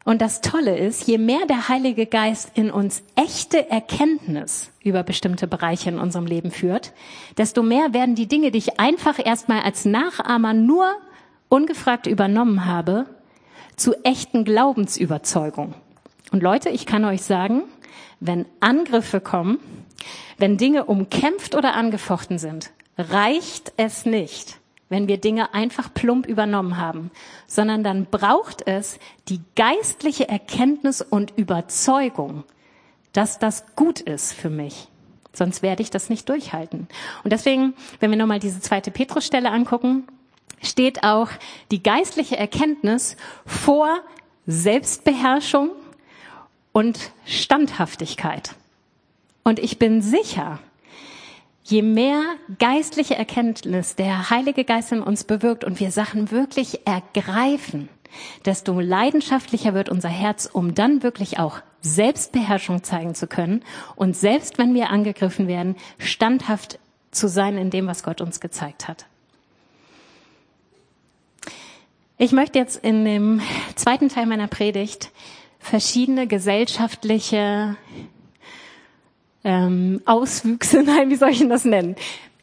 [0.03, 5.47] Und das Tolle ist, je mehr der Heilige Geist in uns echte Erkenntnis über bestimmte
[5.47, 6.93] Bereiche in unserem Leben führt,
[7.37, 10.91] desto mehr werden die Dinge, die ich einfach erstmal als Nachahmer nur
[11.49, 13.05] ungefragt übernommen habe,
[13.75, 15.75] zu echten Glaubensüberzeugung.
[16.31, 17.63] Und Leute, ich kann euch sagen,
[18.19, 19.59] wenn Angriffe kommen,
[20.37, 24.60] wenn Dinge umkämpft oder angefochten sind, reicht es nicht,
[24.91, 27.11] wenn wir Dinge einfach plump übernommen haben,
[27.47, 28.99] sondern dann braucht es
[29.29, 32.43] die geistliche Erkenntnis und Überzeugung,
[33.13, 34.89] dass das gut ist für mich.
[35.31, 36.89] Sonst werde ich das nicht durchhalten.
[37.23, 40.03] Und deswegen, wenn wir nochmal diese zweite Petrusstelle angucken,
[40.61, 41.29] steht auch
[41.71, 43.97] die geistliche Erkenntnis vor
[44.45, 45.71] Selbstbeherrschung
[46.73, 48.55] und Standhaftigkeit.
[49.43, 50.59] Und ich bin sicher,
[51.71, 52.23] je mehr
[52.59, 57.89] geistliche Erkenntnis der Heilige Geist in uns bewirkt und wir Sachen wirklich ergreifen,
[58.45, 63.63] desto leidenschaftlicher wird unser Herz, um dann wirklich auch Selbstbeherrschung zeigen zu können
[63.95, 66.77] und selbst wenn wir angegriffen werden, standhaft
[67.09, 69.05] zu sein in dem, was Gott uns gezeigt hat.
[72.17, 73.41] Ich möchte jetzt in dem
[73.75, 75.11] zweiten Teil meiner Predigt
[75.57, 77.77] verschiedene gesellschaftliche
[79.43, 81.95] ähm, Auswüchse, nein, wie soll ich denn das nennen?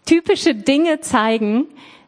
[0.04, 1.66] Typische Dinge zeigen,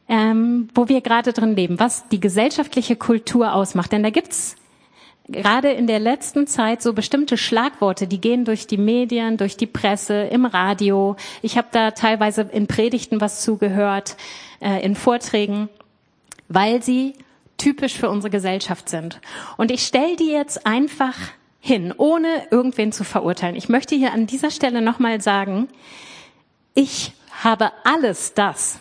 [0.09, 3.92] ähm, wo wir gerade drin leben, was die gesellschaftliche Kultur ausmacht.
[3.92, 4.57] Denn da gibt's
[5.29, 9.66] gerade in der letzten Zeit so bestimmte Schlagworte, die gehen durch die Medien, durch die
[9.66, 11.16] Presse, im Radio.
[11.42, 14.16] Ich habe da teilweise in Predigten was zugehört,
[14.61, 15.68] äh, in Vorträgen,
[16.48, 17.14] weil sie
[17.57, 19.20] typisch für unsere Gesellschaft sind.
[19.57, 21.14] Und ich stelle die jetzt einfach
[21.61, 23.55] hin, ohne irgendwen zu verurteilen.
[23.55, 25.68] Ich möchte hier an dieser Stelle nochmal sagen,
[26.75, 28.81] ich habe alles das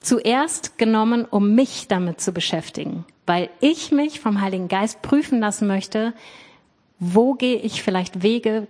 [0.00, 5.66] zuerst genommen, um mich damit zu beschäftigen, weil ich mich vom Heiligen Geist prüfen lassen
[5.66, 6.14] möchte,
[6.98, 8.68] wo gehe ich vielleicht Wege,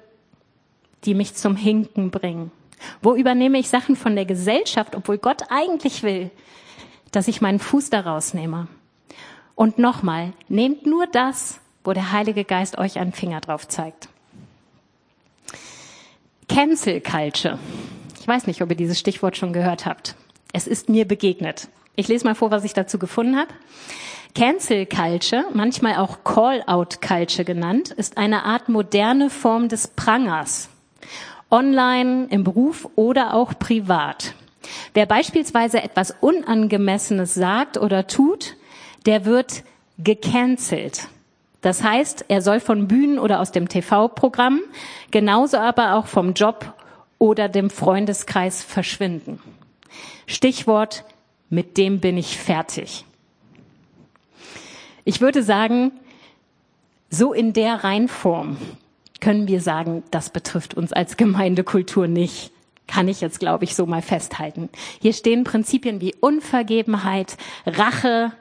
[1.05, 2.51] die mich zum Hinken bringen?
[3.01, 6.31] Wo übernehme ich Sachen von der Gesellschaft, obwohl Gott eigentlich will,
[7.13, 8.69] dass ich meinen Fuß daraus nehme?
[9.55, 14.09] Und nochmal, nehmt nur das, wo der Heilige Geist euch einen Finger drauf zeigt.
[16.49, 17.59] Cancel Culture.
[18.21, 20.15] Ich weiß nicht, ob ihr dieses Stichwort schon gehört habt.
[20.53, 21.69] Es ist mir begegnet.
[21.97, 23.53] Ich lese mal vor, was ich dazu gefunden habe.
[24.35, 30.69] Cancel Culture, manchmal auch Call-out Culture genannt, ist eine Art moderne Form des Prangers.
[31.51, 34.35] Online, im Beruf oder auch privat.
[34.95, 38.57] Wer beispielsweise etwas Unangemessenes sagt oder tut,
[39.05, 39.65] der wird
[39.99, 41.09] gecancelt.
[41.63, 44.61] Das heißt, er soll von Bühnen oder aus dem TV-Programm,
[45.11, 46.75] genauso aber auch vom Job
[47.19, 49.41] oder dem Freundeskreis verschwinden.
[50.27, 51.05] Stichwort,
[51.49, 53.05] mit dem bin ich fertig.
[55.05, 55.93] Ich würde sagen,
[57.11, 58.57] so in der Reinform
[59.21, 62.51] können wir sagen, das betrifft uns als Gemeindekultur nicht.
[62.89, 64.69] Kann ich jetzt, glaube ich, so mal festhalten.
[65.01, 68.33] Hier stehen Prinzipien wie Unvergebenheit, Rache,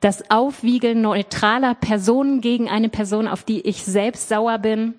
[0.00, 4.94] das Aufwiegeln neutraler Personen gegen eine Person, auf die ich selbst sauer bin,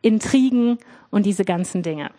[0.00, 0.78] Intrigen
[1.10, 2.10] und diese ganzen Dinge.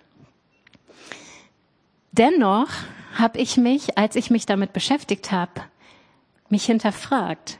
[2.12, 2.70] Dennoch
[3.18, 5.62] habe ich mich, als ich mich damit beschäftigt habe,
[6.50, 7.60] mich hinterfragt.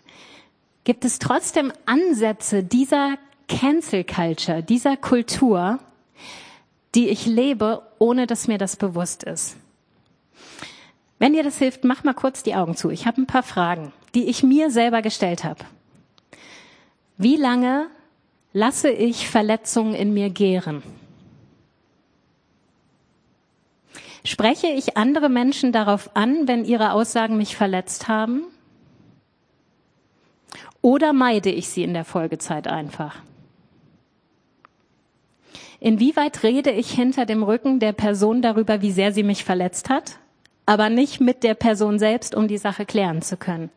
[0.84, 5.80] Gibt es trotzdem Ansätze dieser Cancel Culture, dieser Kultur,
[6.96, 9.58] die ich lebe, ohne dass mir das bewusst ist.
[11.20, 12.90] Wenn dir das hilft, mach mal kurz die Augen zu.
[12.90, 15.64] Ich habe ein paar Fragen, die ich mir selber gestellt habe.
[17.18, 17.88] Wie lange
[18.54, 20.82] lasse ich Verletzungen in mir gären?
[24.24, 28.44] Spreche ich andere Menschen darauf an, wenn ihre Aussagen mich verletzt haben?
[30.82, 33.18] Oder meide ich sie in der Folgezeit einfach?
[35.80, 40.18] Inwieweit rede ich hinter dem Rücken der Person darüber, wie sehr sie mich verletzt hat,
[40.66, 43.70] aber nicht mit der Person selbst, um die Sache klären zu können?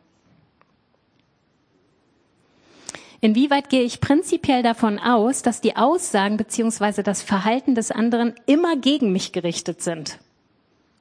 [3.21, 7.03] Inwieweit gehe ich prinzipiell davon aus, dass die Aussagen bzw.
[7.03, 10.19] das Verhalten des anderen immer gegen mich gerichtet sind,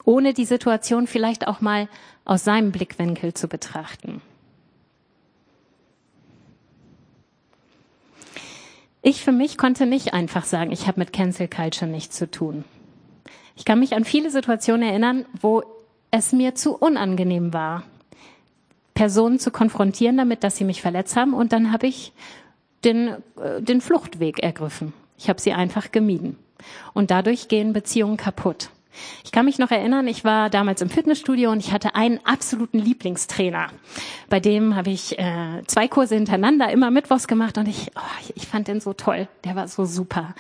[0.05, 1.89] ohne die Situation vielleicht auch mal
[2.25, 4.21] aus seinem Blickwinkel zu betrachten?
[9.01, 12.65] Ich für mich konnte nicht einfach sagen, ich habe mit Cancel Culture nichts zu tun.
[13.57, 15.63] Ich kann mich an viele Situationen erinnern, wo
[16.11, 17.85] es mir zu unangenehm war,
[18.99, 21.33] Personen zu konfrontieren damit, dass sie mich verletzt haben.
[21.33, 22.13] Und dann habe ich
[22.83, 24.93] den, äh, den Fluchtweg ergriffen.
[25.17, 26.37] Ich habe sie einfach gemieden.
[26.95, 28.71] Und dadurch gehen Beziehungen kaputt.
[29.23, 32.81] Ich kann mich noch erinnern, ich war damals im Fitnessstudio und ich hatte einen absoluten
[32.81, 33.69] Lieblingstrainer.
[34.29, 38.49] Bei dem habe ich äh, zwei Kurse hintereinander immer Mittwochs gemacht und ich, oh, ich
[38.49, 39.29] fand den so toll.
[39.45, 40.35] Der war so super.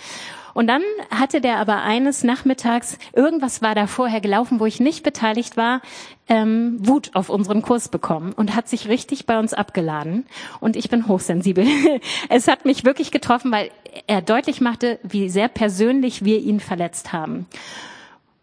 [0.55, 5.03] Und dann hatte der aber eines Nachmittags, irgendwas war da vorher gelaufen, wo ich nicht
[5.03, 5.81] beteiligt war,
[6.29, 10.27] ähm, Wut auf unseren Kurs bekommen und hat sich richtig bei uns abgeladen.
[10.61, 11.67] Und ich bin hochsensibel.
[12.29, 13.71] es hat mich wirklich getroffen, weil
[14.07, 17.47] er deutlich machte, wie sehr persönlich wir ihn verletzt haben.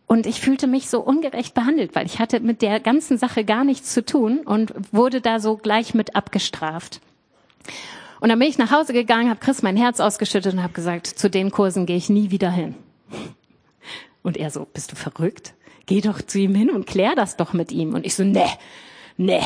[0.07, 3.63] Und ich fühlte mich so ungerecht behandelt, weil ich hatte mit der ganzen Sache gar
[3.63, 7.01] nichts zu tun und wurde da so gleich mit abgestraft.
[8.25, 11.05] Und dann bin ich nach Hause gegangen, habe Chris mein Herz ausgeschüttet und habe gesagt,
[11.05, 12.73] zu den Kursen gehe ich nie wieder hin.
[14.23, 15.53] Und er so, bist du verrückt?
[15.85, 17.93] Geh doch zu ihm hin und klär das doch mit ihm.
[17.93, 18.49] Und ich so, nee,
[19.17, 19.43] nee,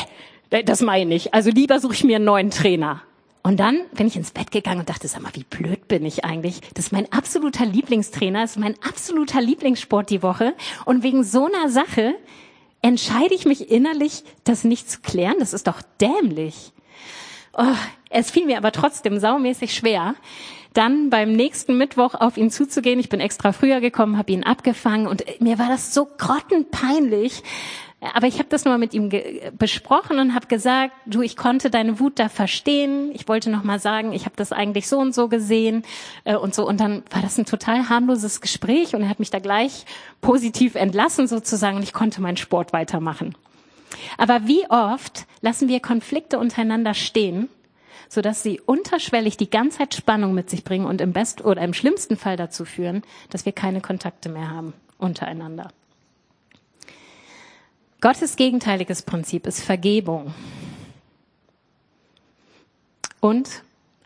[0.63, 1.33] das meine ich.
[1.33, 3.01] Also lieber suche ich mir einen neuen Trainer.
[3.43, 6.23] Und dann bin ich ins Bett gegangen und dachte, sag mal, wie blöd bin ich
[6.23, 6.61] eigentlich?
[6.75, 10.53] Das ist mein absoluter Lieblingstrainer, das ist mein absoluter Lieblingssport die Woche.
[10.85, 12.15] Und wegen so einer Sache
[12.81, 15.35] entscheide ich mich innerlich, das nicht zu klären.
[15.39, 16.71] Das ist doch dämlich.
[17.62, 17.76] Oh,
[18.10, 20.15] es fiel mir aber trotzdem saumäßig schwer,
[20.74, 23.02] dann beim nächsten Mittwoch auf ihn zuzugehen.
[23.02, 27.43] Ich bin extra früher gekommen, habe ihn abgefangen und mir war das so grottenpeinlich,
[28.15, 29.12] aber ich habe das nur mit ihm
[29.58, 33.12] besprochen und habe gesagt, du, ich konnte deine Wut da verstehen.
[33.13, 35.84] Ich wollte noch mal sagen, ich habe das eigentlich so und so gesehen
[36.24, 36.65] äh, und so.
[36.65, 39.84] Und dann war das ein total harmloses Gespräch und er hat mich da gleich
[40.22, 43.36] positiv entlassen sozusagen und ich konnte meinen Sport weitermachen.
[44.17, 47.49] Aber wie oft lassen wir Konflikte untereinander stehen,
[48.08, 51.73] sodass sie unterschwellig die ganze Zeit Spannung mit sich bringen und im besten oder im
[51.73, 55.71] schlimmsten Fall dazu führen, dass wir keine Kontakte mehr haben untereinander.
[58.02, 60.34] Gottes gegenteiliges Prinzip ist Vergebung
[63.19, 63.63] und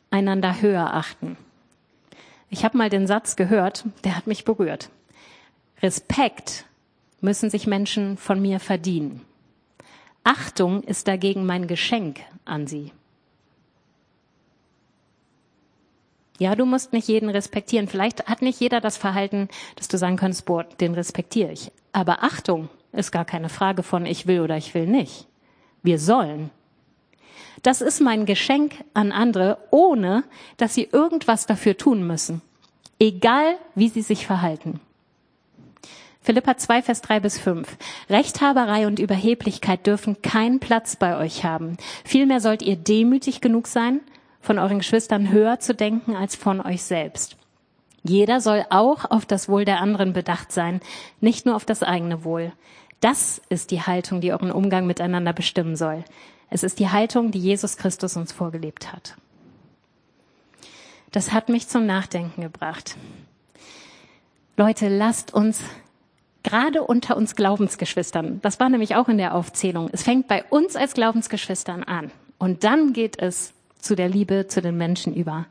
[0.10, 1.38] einander höher achten.
[2.50, 4.90] Ich habe mal den Satz gehört, der hat mich berührt.
[5.82, 6.66] Respekt
[7.22, 9.22] müssen sich Menschen von mir verdienen.
[10.24, 12.92] Achtung ist dagegen mein Geschenk an sie.
[16.40, 17.88] Ja, du musst nicht jeden respektieren.
[17.88, 21.72] Vielleicht hat nicht jeder das Verhalten, dass du sagen kannst, boah, den respektiere ich.
[21.92, 25.28] Aber Achtung ist gar keine Frage von ich will oder ich will nicht.
[25.84, 26.50] Wir sollen.
[27.62, 30.24] Das ist mein Geschenk an andere, ohne
[30.58, 32.42] dass sie irgendwas dafür tun müssen.
[33.00, 34.80] Egal, wie sie sich verhalten.
[36.24, 37.68] Philippa 2, Vers 3 bis 5.
[38.10, 41.76] Rechthaberei und Überheblichkeit dürfen keinen Platz bei euch haben.
[42.06, 44.00] Vielmehr sollt ihr demütig genug sein,
[44.40, 47.36] von euren Geschwistern höher zu denken als von euch selbst.
[48.04, 50.82] Jeder soll auch auf das Wohl der anderen bedacht sein,
[51.20, 52.54] nicht nur auf das eigene Wohl.
[53.02, 56.06] Das ist die Haltung, die euren Umgang miteinander bestimmen soll.
[56.50, 59.16] Es ist die Haltung, die Jesus Christus uns vorgelebt hat.
[61.12, 62.96] Das hat mich zum Nachdenken gebracht.
[64.56, 65.62] Leute, lasst uns
[66.44, 70.76] gerade unter uns Glaubensgeschwistern, das war nämlich auch in der Aufzählung, es fängt bei uns
[70.76, 75.46] als Glaubensgeschwistern an und dann geht es zu der Liebe zu den Menschen über.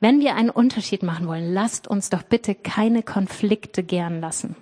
[0.00, 4.56] Wenn wir einen Unterschied machen wollen, lasst uns doch bitte keine Konflikte gern lassen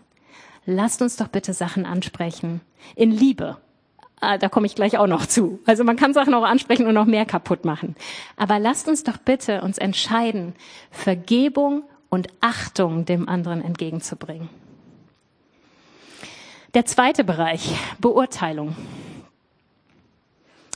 [0.67, 2.61] lasst uns doch bitte Sachen ansprechen.
[2.95, 3.59] In Liebe.
[4.21, 5.59] Ah, da komme ich gleich auch noch zu.
[5.67, 7.97] Also man kann Sachen auch ansprechen und noch mehr kaputt machen.
[8.37, 10.55] Aber lasst uns doch bitte uns entscheiden,
[10.91, 14.49] Vergebung und Achtung dem anderen entgegenzubringen.
[16.75, 18.75] Der zweite Bereich, Beurteilung.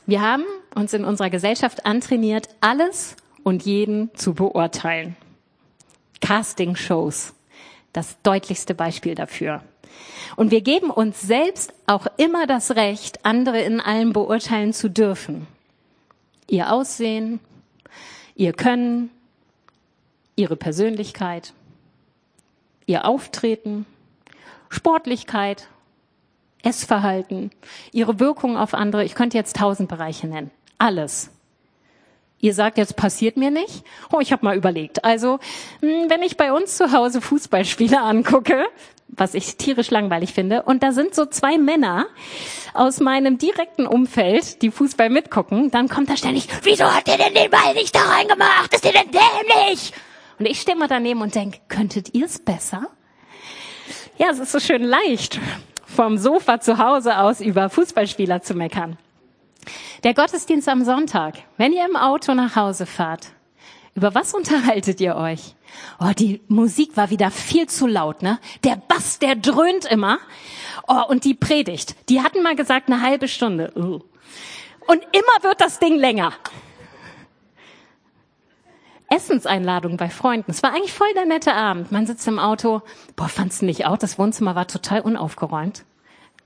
[0.05, 0.43] Wir haben
[0.75, 5.15] uns in unserer Gesellschaft antrainiert, alles und jeden zu beurteilen.
[6.21, 7.33] Casting-Shows,
[7.93, 9.63] das deutlichste Beispiel dafür.
[10.35, 15.47] Und wir geben uns selbst auch immer das Recht, andere in allem beurteilen zu dürfen.
[16.47, 17.39] Ihr Aussehen,
[18.35, 19.09] ihr Können,
[20.35, 21.53] ihre Persönlichkeit,
[22.85, 23.87] ihr Auftreten,
[24.69, 25.67] Sportlichkeit,
[26.67, 27.51] Essverhalten,
[27.93, 29.05] ihre Wirkung auf andere.
[29.05, 30.51] Ich könnte jetzt tausend Bereiche nennen.
[30.77, 31.31] Alles.
[32.39, 33.83] Ihr sagt jetzt, passiert mir nicht?
[34.11, 35.03] Oh, ich habe mal überlegt.
[35.03, 35.39] Also,
[35.79, 38.65] hm, wenn ich bei uns zu Hause Fußballspiele angucke,
[39.07, 42.05] was ich tierisch langweilig finde, und da sind so zwei Männer
[42.73, 47.33] aus meinem direkten Umfeld, die Fußball mitgucken, dann kommt da ständig, wieso hat der denn
[47.33, 48.73] den Ball nicht da reingemacht?
[48.73, 49.93] Ist der denn dämlich?
[50.37, 52.87] Und ich stehe mal daneben und denke, könntet ihr es besser?
[54.19, 55.39] Ja, es ist so schön leicht,
[55.87, 58.97] vom Sofa zu Hause aus über Fußballspieler zu meckern.
[60.03, 63.29] Der Gottesdienst am Sonntag, wenn ihr im Auto nach Hause fahrt,
[63.95, 65.55] über was unterhaltet ihr euch?
[65.99, 68.39] Oh, die Musik war wieder viel zu laut, ne?
[68.63, 70.19] Der Bass, der dröhnt immer.
[70.87, 73.73] Oh, und die Predigt, die hatten mal gesagt eine halbe Stunde.
[73.75, 74.01] Uh.
[74.87, 76.31] Und immer wird das Ding länger.
[79.09, 80.51] Essenseinladung bei Freunden.
[80.51, 81.91] Es war eigentlich voll der nette Abend.
[81.91, 82.81] Man sitzt im Auto.
[83.15, 83.97] Boah, fandst du nicht auch?
[83.97, 85.85] Das Wohnzimmer war total unaufgeräumt.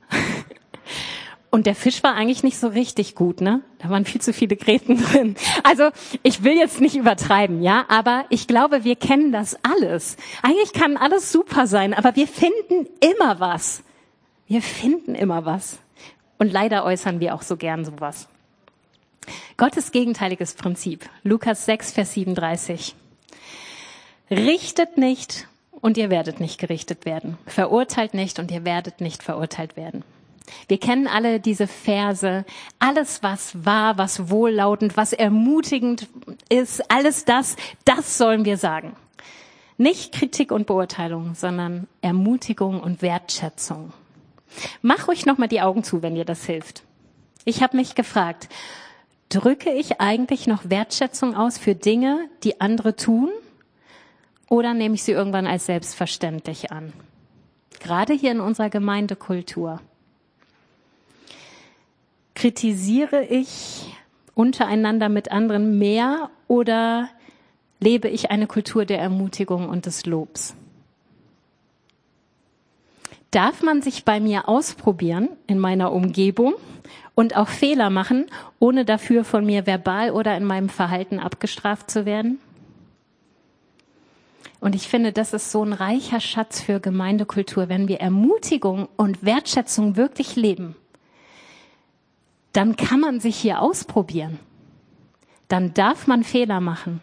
[1.52, 3.62] Und der Fisch war eigentlich nicht so richtig gut, ne?
[3.80, 5.36] Da waren viel zu viele Gräten drin.
[5.64, 5.90] Also,
[6.24, 10.16] ich will jetzt nicht übertreiben, ja, aber ich glaube, wir kennen das alles.
[10.44, 13.84] Eigentlich kann alles super sein, aber wir finden immer was.
[14.48, 15.80] Wir finden immer was.
[16.38, 18.30] Und leider äußern wir auch so gern sowas.
[19.58, 21.10] Gottes gegenteiliges Prinzip.
[21.24, 22.96] Lukas 6, Vers 37.
[24.30, 25.48] Richtet nicht
[25.82, 27.38] und ihr werdet nicht gerichtet werden.
[27.46, 30.04] Verurteilt nicht und ihr werdet nicht verurteilt werden.
[30.68, 32.46] Wir kennen alle diese Verse.
[32.80, 36.08] Alles, was wahr, was wohllautend, was ermutigend
[36.50, 37.56] ist, alles das,
[37.86, 38.96] das sollen wir sagen.
[39.78, 43.94] Nicht Kritik und Beurteilung, sondern Ermutigung und Wertschätzung.
[44.82, 46.84] Mach ruhig nochmal die Augen zu, wenn dir das hilft.
[47.46, 48.50] Ich habe mich gefragt,
[49.32, 53.30] drücke ich eigentlich noch Wertschätzung aus für Dinge, die andere tun?
[54.50, 56.92] Oder nehme ich sie irgendwann als selbstverständlich an?
[57.80, 59.80] Gerade hier in unserer Gemeindekultur.
[62.36, 63.96] Kritisiere ich
[64.36, 67.10] untereinander mit anderen mehr oder
[67.80, 70.56] lebe ich eine Kultur der Ermutigung und des Lobs?
[73.32, 76.56] Darf man sich bei mir ausprobieren in meiner Umgebung
[77.16, 78.26] und auch Fehler machen,
[78.60, 82.40] ohne dafür von mir verbal oder in meinem Verhalten abgestraft zu werden?
[84.60, 89.24] Und ich finde, das ist so ein reicher Schatz für Gemeindekultur, wenn wir Ermutigung und
[89.24, 90.76] Wertschätzung wirklich leben
[92.54, 94.40] dann kann man sich hier ausprobieren.
[95.48, 97.02] Dann darf man Fehler machen.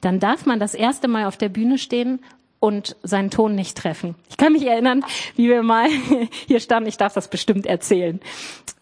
[0.00, 2.20] Dann darf man das erste Mal auf der Bühne stehen
[2.64, 4.14] und seinen Ton nicht treffen.
[4.30, 5.04] Ich kann mich erinnern,
[5.36, 5.86] wie wir mal
[6.46, 8.20] hier standen, ich darf das bestimmt erzählen.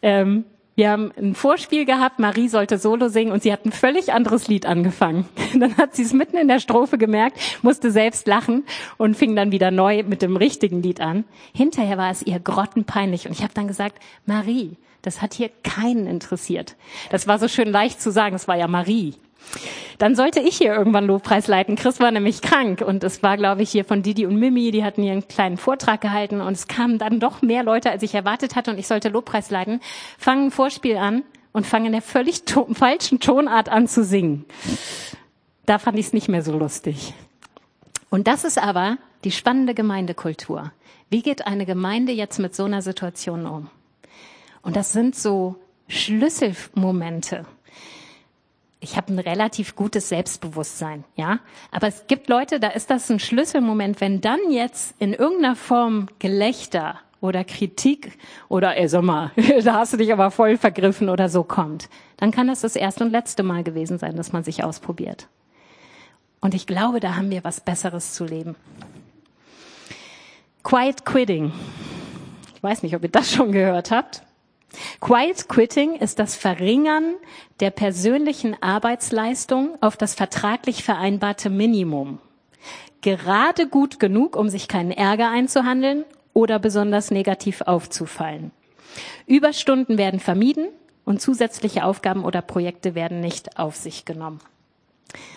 [0.02, 0.44] Ähm,
[0.76, 4.46] wir haben ein Vorspiel gehabt, Marie sollte Solo singen und sie hat ein völlig anderes
[4.46, 5.28] Lied angefangen.
[5.58, 8.62] Dann hat sie es mitten in der Strophe gemerkt, musste selbst lachen
[8.98, 11.24] und fing dann wieder neu mit dem richtigen Lied an.
[11.52, 16.06] Hinterher war es ihr grottenpeinlich und ich habe dann gesagt, Marie, das hat hier keinen
[16.06, 16.76] interessiert.
[17.10, 19.14] Das war so schön leicht zu sagen, es war ja Marie.
[19.98, 21.76] Dann sollte ich hier irgendwann Lobpreis leiten.
[21.76, 24.84] Chris war nämlich krank und es war, glaube ich, hier von Didi und Mimi, die
[24.84, 28.14] hatten hier einen kleinen Vortrag gehalten und es kamen dann doch mehr Leute, als ich
[28.14, 29.80] erwartet hatte und ich sollte Lobpreis leiten,
[30.18, 34.44] fangen ein Vorspiel an und fangen in der völlig to falschen Tonart an zu singen.
[35.66, 37.14] Da fand ich es nicht mehr so lustig.
[38.10, 40.72] Und das ist aber die spannende Gemeindekultur.
[41.08, 43.68] Wie geht eine Gemeinde jetzt mit so einer Situation um?
[44.62, 45.56] Und das sind so
[45.88, 47.44] Schlüsselmomente.
[48.82, 51.38] Ich habe ein relativ gutes Selbstbewusstsein, ja.
[51.70, 56.08] Aber es gibt Leute, da ist das ein Schlüsselmoment, wenn dann jetzt in irgendeiner Form
[56.18, 58.18] Gelächter oder Kritik
[58.48, 59.30] oder, ey, sag mal,
[59.64, 63.04] da hast du dich aber voll vergriffen oder so kommt, dann kann das das erste
[63.04, 65.28] und letzte Mal gewesen sein, dass man sich ausprobiert.
[66.40, 68.56] Und ich glaube, da haben wir was Besseres zu leben.
[70.64, 71.52] Quiet Quitting.
[72.56, 74.24] Ich weiß nicht, ob ihr das schon gehört habt.
[75.00, 77.14] Quiet Quitting ist das Verringern
[77.60, 82.18] der persönlichen Arbeitsleistung auf das vertraglich vereinbarte Minimum.
[83.00, 88.52] Gerade gut genug, um sich keinen Ärger einzuhandeln oder besonders negativ aufzufallen.
[89.26, 90.68] Überstunden werden vermieden
[91.04, 94.40] und zusätzliche Aufgaben oder Projekte werden nicht auf sich genommen.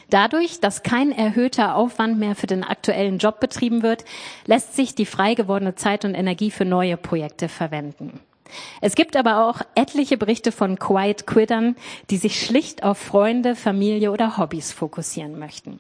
[0.10, 4.06] Dadurch, dass kein erhöhter Aufwand mehr für den aktuellen Job betrieben wird,
[4.46, 8.20] lässt sich die frei gewordene Zeit und Energie für neue Projekte verwenden.
[8.82, 11.76] Es gibt aber auch etliche Berichte von Quiet Quittern,
[12.10, 15.80] die sich schlicht auf Freunde, Familie oder Hobbys fokussieren möchten.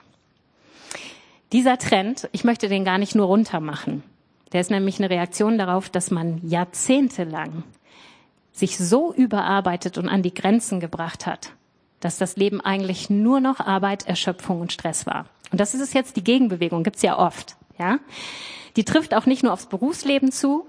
[1.52, 4.04] Dieser Trend, ich möchte den gar nicht nur runter machen.
[4.52, 7.64] Der ist nämlich eine Reaktion darauf, dass man jahrzehntelang
[8.52, 11.52] sich so überarbeitet und an die Grenzen gebracht hat,
[12.00, 15.26] dass das Leben eigentlich nur noch Arbeit, Erschöpfung und Stress war.
[15.52, 17.58] Und das ist es jetzt die Gegenbewegung, gibt's ja oft.
[17.78, 18.00] Ja,
[18.78, 20.66] die trifft auch nicht nur aufs Berufsleben zu,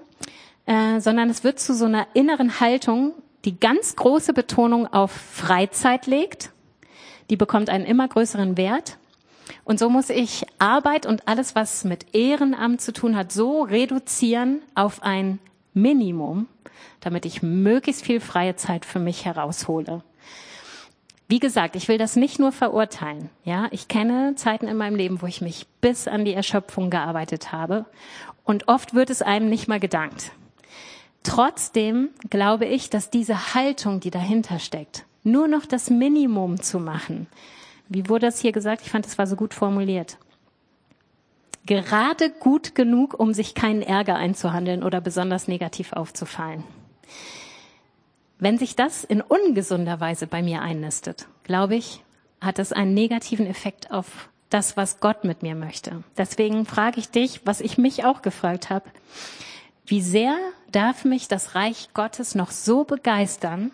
[0.66, 3.14] äh, sondern es wird zu so einer inneren Haltung,
[3.44, 6.50] die ganz große Betonung auf Freizeit legt.
[7.30, 8.98] Die bekommt einen immer größeren Wert.
[9.64, 14.60] Und so muss ich Arbeit und alles, was mit Ehrenamt zu tun hat, so reduzieren
[14.74, 15.38] auf ein
[15.72, 16.48] Minimum,
[17.00, 20.02] damit ich möglichst viel freie Zeit für mich heraushole.
[21.28, 23.30] Wie gesagt, ich will das nicht nur verurteilen.
[23.44, 27.52] Ja, ich kenne Zeiten in meinem Leben, wo ich mich bis an die Erschöpfung gearbeitet
[27.52, 27.84] habe.
[28.44, 30.32] Und oft wird es einem nicht mal gedankt.
[31.26, 37.26] Trotzdem glaube ich, dass diese Haltung, die dahinter steckt, nur noch das Minimum zu machen.
[37.88, 38.82] Wie wurde das hier gesagt?
[38.82, 40.18] Ich fand, es war so gut formuliert.
[41.66, 46.62] Gerade gut genug, um sich keinen Ärger einzuhandeln oder besonders negativ aufzufallen.
[48.38, 52.04] Wenn sich das in ungesunder Weise bei mir einnistet, glaube ich,
[52.40, 56.04] hat es einen negativen Effekt auf das, was Gott mit mir möchte.
[56.16, 58.84] Deswegen frage ich dich, was ich mich auch gefragt habe.
[59.86, 60.36] Wie sehr
[60.72, 63.70] darf mich das Reich Gottes noch so begeistern,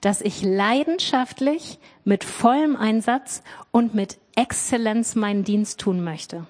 [0.00, 6.44] dass ich leidenschaftlich mit vollem Einsatz und mit Exzellenz meinen Dienst tun möchte?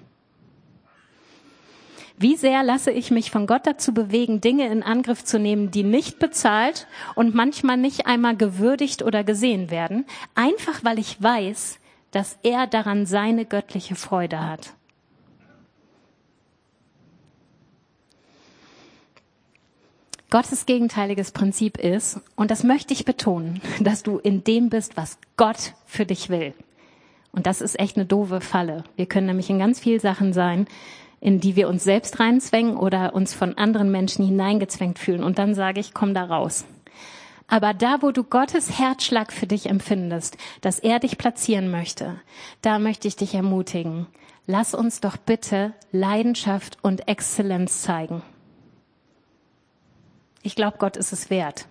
[2.17, 5.83] Wie sehr lasse ich mich von Gott dazu bewegen, Dinge in Angriff zu nehmen, die
[5.83, 11.79] nicht bezahlt und manchmal nicht einmal gewürdigt oder gesehen werden, einfach weil ich weiß,
[12.09, 14.73] dass er daran seine göttliche Freude hat.
[20.29, 25.17] Gottes gegenteiliges Prinzip ist, und das möchte ich betonen, dass du in dem bist, was
[25.37, 26.53] Gott für dich will.
[27.31, 28.83] Und das ist echt eine doofe Falle.
[28.95, 30.67] Wir können nämlich in ganz viel Sachen sein,
[31.21, 35.23] in die wir uns selbst reinzwängen oder uns von anderen Menschen hineingezwängt fühlen.
[35.23, 36.65] Und dann sage ich, komm da raus.
[37.47, 42.19] Aber da, wo du Gottes Herzschlag für dich empfindest, dass er dich platzieren möchte,
[42.61, 44.05] da möchte ich dich ermutigen.
[44.45, 48.21] Lass uns doch bitte Leidenschaft und Exzellenz zeigen.
[50.41, 51.67] Ich glaube, Gott ist es wert.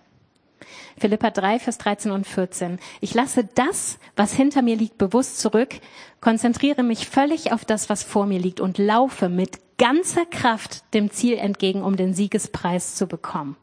[0.97, 2.79] Philippa 3, Vers 13 und 14.
[2.99, 5.75] Ich lasse das, was hinter mir liegt, bewusst zurück,
[6.21, 11.09] konzentriere mich völlig auf das, was vor mir liegt und laufe mit ganzer Kraft dem
[11.09, 13.55] Ziel entgegen, um den Siegespreis zu bekommen.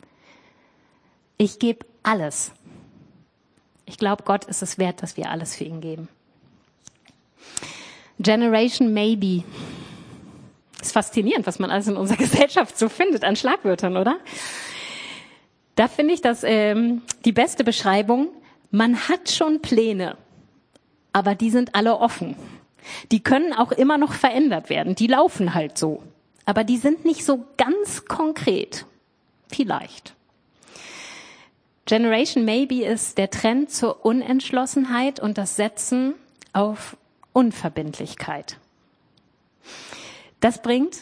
[1.37, 2.53] Ich gebe alles.
[3.85, 6.09] Ich glaube, Gott ist es wert, dass wir alles für ihn geben.
[8.19, 9.45] Generation Maybe.
[10.81, 14.19] Ist faszinierend, was man alles in unserer Gesellschaft so findet an Schlagwörtern, oder?
[15.77, 18.29] Da finde ich das ähm, die beste Beschreibung.
[18.71, 20.17] Man hat schon Pläne,
[21.13, 22.35] aber die sind alle offen.
[23.11, 24.95] Die können auch immer noch verändert werden.
[24.95, 26.03] Die laufen halt so.
[26.45, 28.87] Aber die sind nicht so ganz konkret.
[29.49, 30.15] Vielleicht.
[31.85, 36.15] Generation Maybe ist der Trend zur Unentschlossenheit und das Setzen
[36.53, 36.97] auf
[37.33, 38.59] Unverbindlichkeit.
[40.41, 40.97] Das bringt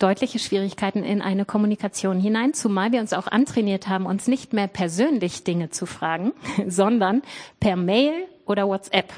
[0.00, 4.66] deutliche Schwierigkeiten in eine Kommunikation hinein, zumal wir uns auch antrainiert haben, uns nicht mehr
[4.66, 6.32] persönlich Dinge zu fragen,
[6.66, 7.22] sondern
[7.60, 8.12] per Mail
[8.46, 9.12] oder WhatsApp.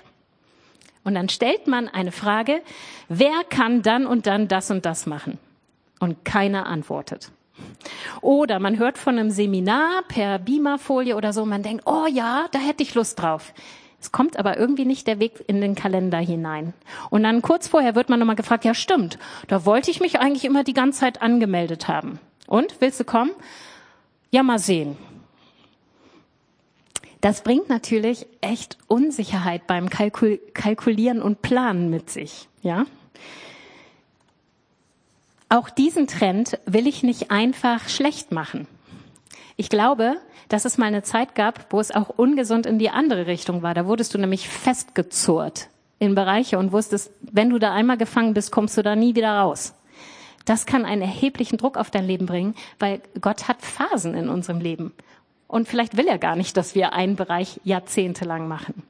[1.05, 2.63] Und dann stellt man eine Frage,
[3.09, 5.39] wer kann dann und dann das und das machen?
[5.99, 7.31] Und keiner antwortet.
[8.21, 12.59] Oder man hört von einem Seminar per Beamerfolie oder so, man denkt, oh ja, da
[12.59, 13.53] hätte ich Lust drauf.
[14.03, 16.75] Es kommt aber irgendwie nicht der Weg in den Kalender hinein.
[17.09, 20.45] Und dann kurz vorher wird man nochmal gefragt, ja stimmt, da wollte ich mich eigentlich
[20.45, 22.19] immer die ganze Zeit angemeldet haben.
[22.49, 23.31] Und, willst du kommen?
[24.33, 24.97] Ja, mal sehen.
[27.21, 32.87] Das bringt natürlich echt Unsicherheit beim Kalkul Kalkulieren und Planen mit sich, ja?
[35.49, 38.67] Auch diesen Trend will ich nicht einfach schlecht machen.
[39.57, 40.17] Ich glaube,
[40.53, 43.73] dass es mal eine Zeit gab, wo es auch ungesund in die andere Richtung war.
[43.73, 48.53] Da wurdest du nämlich festgezurrt in Bereiche und wusstest, wenn du da einmal gefangen bist,
[48.53, 49.75] kommst du da nie wieder raus.
[50.45, 54.61] Das kann einen erheblichen Druck auf dein Leben bringen, weil Gott hat Phasen in unserem
[54.61, 54.93] Leben.
[55.47, 58.83] Und vielleicht will er gar nicht, dass wir einen Bereich jahrzehntelang machen.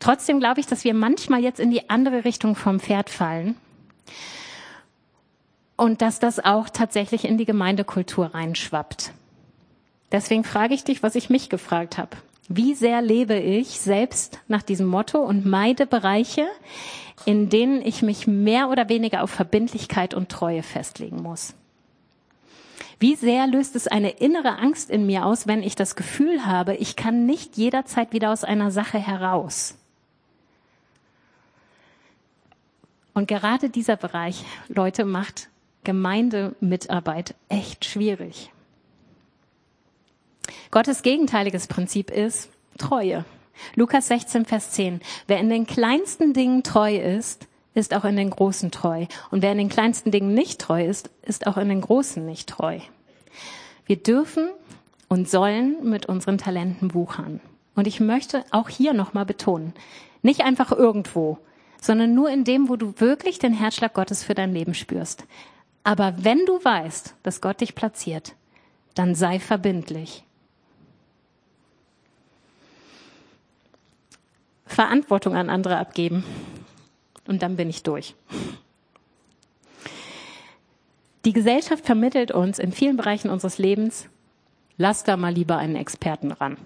[0.00, 3.54] Trotzdem glaube ich, dass wir manchmal jetzt in die andere Richtung vom Pferd fallen
[5.76, 9.12] und dass das auch tatsächlich in die Gemeindekultur reinschwappt.
[10.14, 12.16] Deswegen frage ich dich, was ich mich gefragt habe.
[12.48, 16.46] Wie sehr lebe ich selbst nach diesem Motto und meide Bereiche,
[17.24, 21.54] in denen ich mich mehr oder weniger auf Verbindlichkeit und Treue festlegen muss?
[23.00, 26.76] Wie sehr löst es eine innere Angst in mir aus, wenn ich das Gefühl habe,
[26.76, 29.74] ich kann nicht jederzeit wieder aus einer Sache heraus.
[33.14, 35.48] Und gerade dieser Bereich, Leute, macht
[35.82, 38.52] Gemeindemitarbeit echt schwierig.
[40.70, 43.24] Gottes gegenteiliges Prinzip ist Treue.
[43.74, 45.00] Lukas 16, Vers 10.
[45.26, 49.06] Wer in den kleinsten Dingen treu ist, ist auch in den großen treu.
[49.30, 52.48] Und wer in den kleinsten Dingen nicht treu ist, ist auch in den großen nicht
[52.48, 52.78] treu.
[53.86, 54.48] Wir dürfen
[55.08, 57.40] und sollen mit unseren Talenten wuchern.
[57.74, 59.74] Und ich möchte auch hier nochmal betonen,
[60.22, 61.38] nicht einfach irgendwo,
[61.80, 65.24] sondern nur in dem, wo du wirklich den Herzschlag Gottes für dein Leben spürst.
[65.82, 68.34] Aber wenn du weißt, dass Gott dich platziert,
[68.94, 70.24] dann sei verbindlich.
[74.74, 76.24] Verantwortung an andere abgeben.
[77.26, 78.14] Und dann bin ich durch.
[81.24, 84.08] Die Gesellschaft vermittelt uns in vielen Bereichen unseres Lebens,
[84.76, 86.58] lass da mal lieber einen Experten ran.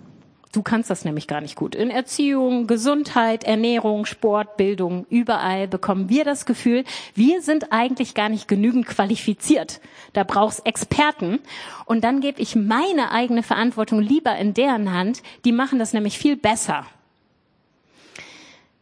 [0.51, 1.75] Du kannst das nämlich gar nicht gut.
[1.75, 6.85] In Erziehung, Gesundheit, Ernährung, Sport, Bildung, überall bekommen wir das Gefühl,
[7.15, 9.81] wir sind eigentlich gar nicht genügend qualifiziert.
[10.15, 11.39] Da brauchst Experten.
[11.85, 15.23] Und dann gebe ich meine eigene Verantwortung lieber in deren Hand.
[15.45, 16.87] Die machen das nämlich viel besser.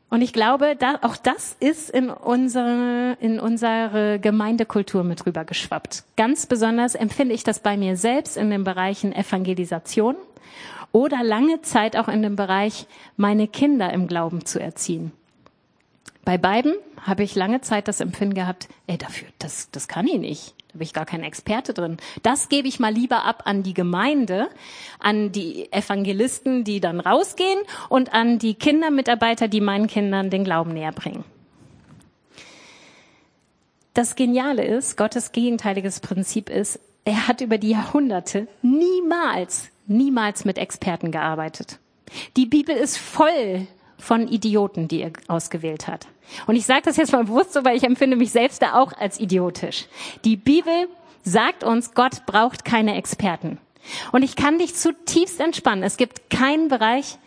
[0.09, 6.05] Und ich glaube, da, auch das ist in unsere, in unsere Gemeindekultur mit rüber geschwappt.
[6.17, 10.15] Ganz besonders empfinde ich das bei mir selbst in den Bereichen Evangelisation
[10.93, 12.87] oder lange Zeit auch in dem Bereich,
[13.17, 15.11] meine Kinder im Glauben zu erziehen.
[16.25, 20.19] Bei beiden habe ich lange Zeit das Empfinden gehabt, ey, dafür, das, das kann ich
[20.19, 20.55] nicht.
[20.69, 21.97] Da bin ich gar kein Experte drin.
[22.23, 24.49] Das gebe ich mal lieber ab an die Gemeinde,
[24.99, 30.73] an die Evangelisten, die dann rausgehen und an die Kindermitarbeiter, die meinen Kindern den Glauben
[30.73, 31.25] näher bringen.
[33.95, 40.59] Das Geniale ist, Gottes gegenteiliges Prinzip ist, er hat über die Jahrhunderte niemals, niemals mit
[40.59, 41.79] Experten gearbeitet.
[42.37, 43.67] Die Bibel ist voll
[43.99, 46.07] von Idioten, die er ausgewählt hat.
[46.47, 48.93] Und ich sage das jetzt mal bewusst so, weil ich empfinde mich selbst da auch
[48.93, 49.87] als idiotisch.
[50.25, 50.89] Die Bibel
[51.23, 53.59] sagt uns, Gott braucht keine Experten.
[54.13, 55.85] Und ich kann dich zutiefst entspannen.
[55.85, 57.19] Es gibt keinen Bereich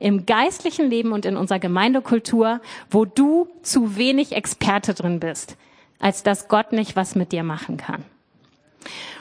[0.00, 2.60] im geistlichen Leben und in unserer Gemeindekultur,
[2.90, 5.56] wo du zu wenig Experte drin bist,
[5.98, 8.04] als dass Gott nicht was mit dir machen kann.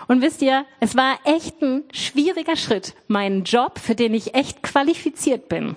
[0.08, 4.64] Und wisst ihr, es war echt ein schwieriger Schritt, meinen Job, für den ich echt
[4.64, 5.76] qualifiziert bin,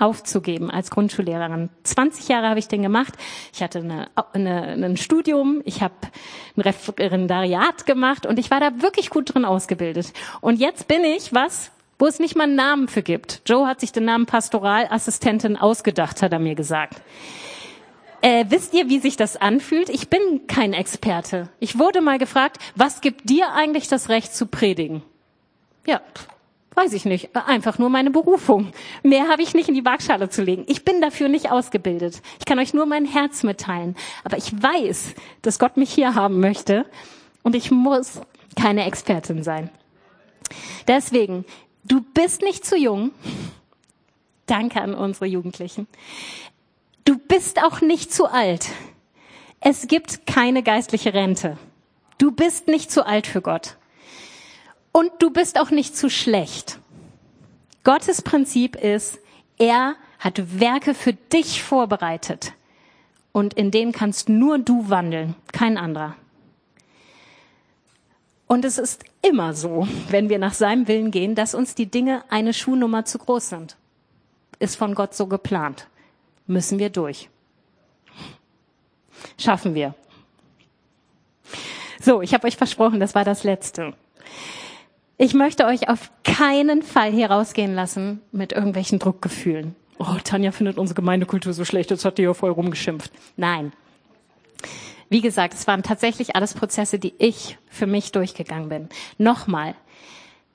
[0.00, 1.68] aufzugeben als Grundschullehrerin.
[1.84, 3.14] 20 Jahre habe ich den gemacht.
[3.52, 5.94] Ich hatte eine, eine, ein Studium, ich habe
[6.56, 10.12] ein Referendariat gemacht und ich war da wirklich gut drin ausgebildet.
[10.40, 13.42] Und jetzt bin ich was, wo es nicht mal einen Namen für gibt.
[13.46, 17.02] Joe hat sich den Namen Pastoralassistentin ausgedacht, hat er mir gesagt.
[18.22, 19.88] Äh, wisst ihr, wie sich das anfühlt?
[19.88, 21.48] Ich bin kein Experte.
[21.58, 25.02] Ich wurde mal gefragt, was gibt dir eigentlich das Recht zu predigen?
[25.86, 26.00] Ja,
[26.74, 27.34] weiß ich nicht.
[27.34, 28.72] Einfach nur meine Berufung.
[29.02, 30.64] Mehr habe ich nicht in die Waagschale zu legen.
[30.66, 32.22] Ich bin dafür nicht ausgebildet.
[32.38, 33.96] Ich kann euch nur mein Herz mitteilen.
[34.24, 36.86] Aber ich weiß, dass Gott mich hier haben möchte.
[37.42, 38.20] Und ich muss
[38.56, 39.70] keine Expertin sein.
[40.86, 41.44] Deswegen,
[41.84, 43.12] du bist nicht zu jung.
[44.46, 45.86] Danke an unsere Jugendlichen.
[47.04, 48.68] Du bist auch nicht zu alt.
[49.60, 51.58] Es gibt keine geistliche Rente.
[52.18, 53.76] Du bist nicht zu alt für Gott.
[54.92, 56.78] Und du bist auch nicht zu schlecht.
[57.84, 59.18] Gottes Prinzip ist,
[59.58, 62.52] er hat Werke für dich vorbereitet.
[63.32, 66.16] Und in denen kannst nur du wandeln, kein anderer.
[68.46, 72.24] Und es ist immer so, wenn wir nach seinem Willen gehen, dass uns die Dinge
[72.28, 73.76] eine Schuhnummer zu groß sind.
[74.58, 75.86] Ist von Gott so geplant
[76.50, 77.30] müssen wir durch.
[79.38, 79.94] Schaffen wir.
[82.00, 83.94] So, ich habe euch versprochen, das war das Letzte.
[85.22, 89.76] Ich möchte euch auf keinen Fall hier rausgehen lassen mit irgendwelchen Druckgefühlen.
[89.98, 93.12] Oh, Tanja findet unsere Gemeindekultur so schlecht, jetzt hat die ja voll rumgeschimpft.
[93.36, 93.74] Nein.
[95.10, 98.88] Wie gesagt, es waren tatsächlich alles Prozesse, die ich für mich durchgegangen bin.
[99.18, 99.74] Nochmal,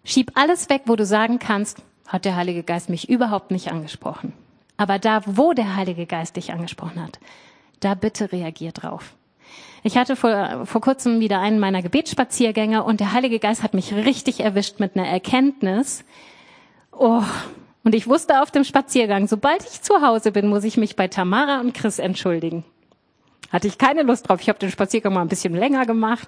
[0.04, 4.34] schieb alles weg, wo du sagen kannst, hat der Heilige Geist mich überhaupt nicht angesprochen.
[4.78, 7.20] Aber da, wo der Heilige Geist dich angesprochen hat,
[7.82, 9.14] da bitte reagier drauf.
[9.84, 13.94] Ich hatte vor, vor kurzem wieder einen meiner Gebetsspaziergänge und der Heilige Geist hat mich
[13.94, 16.04] richtig erwischt mit einer Erkenntnis.
[16.92, 17.24] Oh,
[17.84, 21.08] und ich wusste auf dem Spaziergang, sobald ich zu Hause bin, muss ich mich bei
[21.08, 22.66] Tamara und Chris entschuldigen.
[23.56, 24.42] Hatte ich keine Lust drauf.
[24.42, 26.28] Ich habe den Spaziergang mal ein bisschen länger gemacht.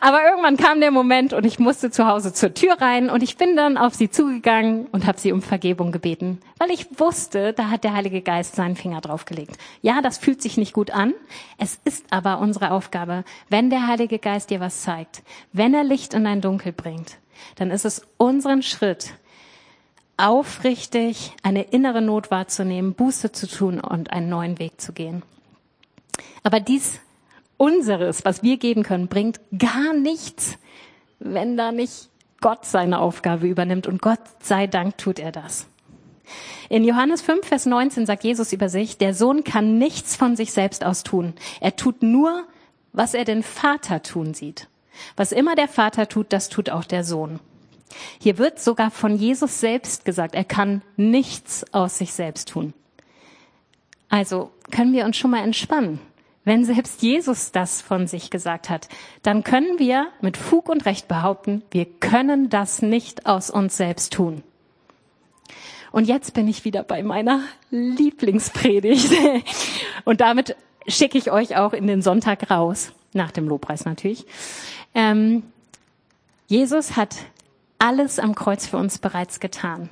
[0.00, 3.38] Aber irgendwann kam der Moment und ich musste zu Hause zur Tür rein und ich
[3.38, 7.70] bin dann auf sie zugegangen und habe sie um Vergebung gebeten, weil ich wusste, da
[7.70, 9.56] hat der Heilige Geist seinen Finger draufgelegt.
[9.80, 11.14] Ja, das fühlt sich nicht gut an.
[11.56, 15.22] Es ist aber unsere Aufgabe, wenn der Heilige Geist dir was zeigt,
[15.54, 17.16] wenn er Licht in dein Dunkel bringt,
[17.56, 19.14] dann ist es unseren Schritt,
[20.18, 25.22] aufrichtig eine innere Not wahrzunehmen, Buße zu tun und einen neuen Weg zu gehen.
[26.42, 27.00] Aber dies
[27.56, 30.58] unseres, was wir geben können, bringt gar nichts,
[31.18, 32.08] wenn da nicht
[32.40, 33.86] Gott seine Aufgabe übernimmt.
[33.86, 35.66] Und Gott sei Dank tut er das.
[36.68, 40.52] In Johannes 5, Vers 19 sagt Jesus über sich, der Sohn kann nichts von sich
[40.52, 41.34] selbst aus tun.
[41.60, 42.46] Er tut nur,
[42.92, 44.68] was er den Vater tun sieht.
[45.16, 47.40] Was immer der Vater tut, das tut auch der Sohn.
[48.20, 52.74] Hier wird sogar von Jesus selbst gesagt, er kann nichts aus sich selbst tun.
[54.10, 56.00] Also können wir uns schon mal entspannen.
[56.48, 58.88] Wenn selbst Jesus das von sich gesagt hat,
[59.22, 64.14] dann können wir mit Fug und Recht behaupten, wir können das nicht aus uns selbst
[64.14, 64.42] tun.
[65.92, 69.12] Und jetzt bin ich wieder bei meiner Lieblingspredigt.
[70.06, 74.24] Und damit schicke ich euch auch in den Sonntag raus, nach dem Lobpreis natürlich.
[74.94, 75.42] Ähm,
[76.46, 77.14] Jesus hat
[77.78, 79.90] alles am Kreuz für uns bereits getan.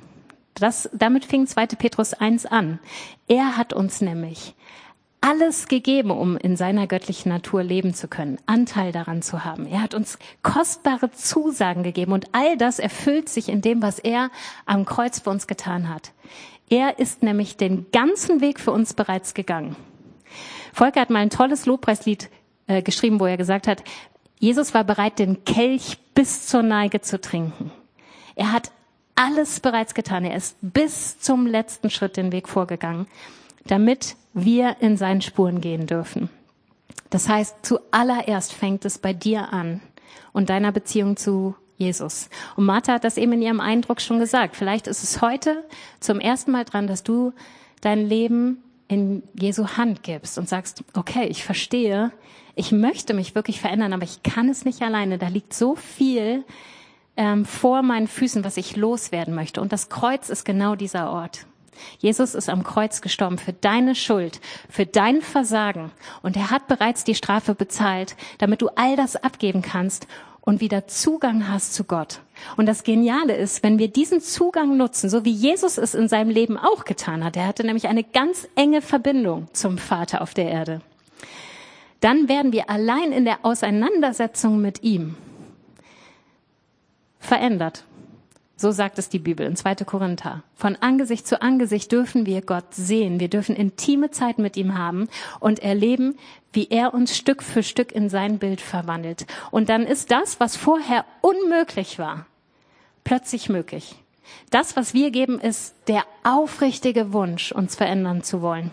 [0.55, 1.67] Das, damit fing 2.
[1.67, 2.79] Petrus 1 an.
[3.27, 4.55] Er hat uns nämlich
[5.21, 9.65] alles gegeben, um in seiner göttlichen Natur leben zu können, Anteil daran zu haben.
[9.65, 14.29] Er hat uns kostbare Zusagen gegeben und all das erfüllt sich in dem, was er
[14.65, 16.11] am Kreuz für uns getan hat.
[16.69, 19.75] Er ist nämlich den ganzen Weg für uns bereits gegangen.
[20.73, 22.29] Volker hat mal ein tolles Lobpreislied
[22.67, 23.83] äh, geschrieben, wo er gesagt hat,
[24.39, 27.71] Jesus war bereit, den Kelch bis zur Neige zu trinken.
[28.35, 28.71] Er hat
[29.15, 30.25] alles bereits getan.
[30.25, 33.07] Er ist bis zum letzten Schritt den Weg vorgegangen
[33.67, 36.29] damit wir in seinen Spuren gehen dürfen.
[37.09, 39.81] Das heißt, zuallererst fängt es bei dir an
[40.33, 42.29] und deiner Beziehung zu Jesus.
[42.55, 44.55] Und Martha hat das eben in ihrem Eindruck schon gesagt.
[44.55, 45.63] Vielleicht ist es heute
[45.99, 47.33] zum ersten Mal dran, dass du
[47.81, 52.11] dein Leben in Jesu Hand gibst und sagst, okay, ich verstehe,
[52.55, 55.17] ich möchte mich wirklich verändern, aber ich kann es nicht alleine.
[55.17, 56.43] Da liegt so viel
[57.15, 59.61] ähm, vor meinen Füßen, was ich loswerden möchte.
[59.61, 61.45] Und das Kreuz ist genau dieser Ort.
[61.99, 65.91] Jesus ist am Kreuz gestorben für deine Schuld, für dein Versagen.
[66.21, 70.07] Und er hat bereits die Strafe bezahlt, damit du all das abgeben kannst
[70.41, 72.21] und wieder Zugang hast zu Gott.
[72.55, 76.29] Und das Geniale ist, wenn wir diesen Zugang nutzen, so wie Jesus es in seinem
[76.29, 80.49] Leben auch getan hat, er hatte nämlich eine ganz enge Verbindung zum Vater auf der
[80.49, 80.81] Erde,
[81.99, 85.15] dann werden wir allein in der Auseinandersetzung mit ihm
[87.19, 87.83] verändert.
[88.59, 89.75] So sagt es die Bibel in 2.
[89.85, 90.41] Korinther.
[90.55, 93.19] Von Angesicht zu Angesicht dürfen wir Gott sehen.
[93.19, 95.07] Wir dürfen intime Zeit mit ihm haben
[95.39, 96.17] und erleben,
[96.53, 99.27] wie er uns Stück für Stück in sein Bild verwandelt.
[99.51, 102.25] Und dann ist das, was vorher unmöglich war,
[103.03, 103.95] plötzlich möglich.
[104.49, 108.71] Das, was wir geben, ist der aufrichtige Wunsch, uns verändern zu wollen.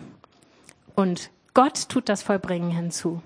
[0.95, 3.21] Und Gott tut das Vollbringen hinzu.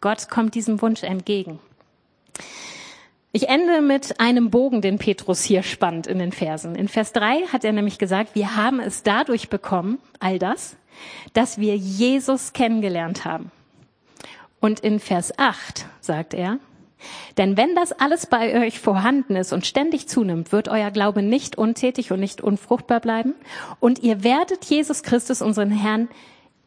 [0.00, 1.58] Gott kommt diesem Wunsch entgegen.
[3.32, 6.74] Ich ende mit einem Bogen, den Petrus hier spannt in den Versen.
[6.74, 10.76] In Vers 3 hat er nämlich gesagt, wir haben es dadurch bekommen, all das,
[11.32, 13.52] dass wir Jesus kennengelernt haben.
[14.58, 16.58] Und in Vers 8 sagt er,
[17.38, 21.56] denn wenn das alles bei euch vorhanden ist und ständig zunimmt, wird euer Glaube nicht
[21.56, 23.34] untätig und nicht unfruchtbar bleiben
[23.78, 26.08] und ihr werdet Jesus Christus, unseren Herrn,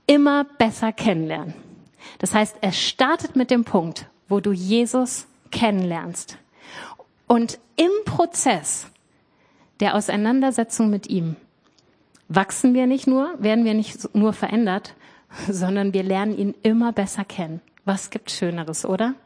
[0.07, 1.53] immer besser kennenlernen.
[2.19, 6.37] Das heißt, es startet mit dem Punkt, wo du Jesus kennenlernst.
[7.27, 8.87] Und im Prozess
[9.79, 11.35] der Auseinandersetzung mit ihm
[12.27, 14.95] wachsen wir nicht nur, werden wir nicht nur verändert,
[15.49, 17.61] sondern wir lernen ihn immer besser kennen.
[17.85, 19.15] Was gibt Schöneres, oder?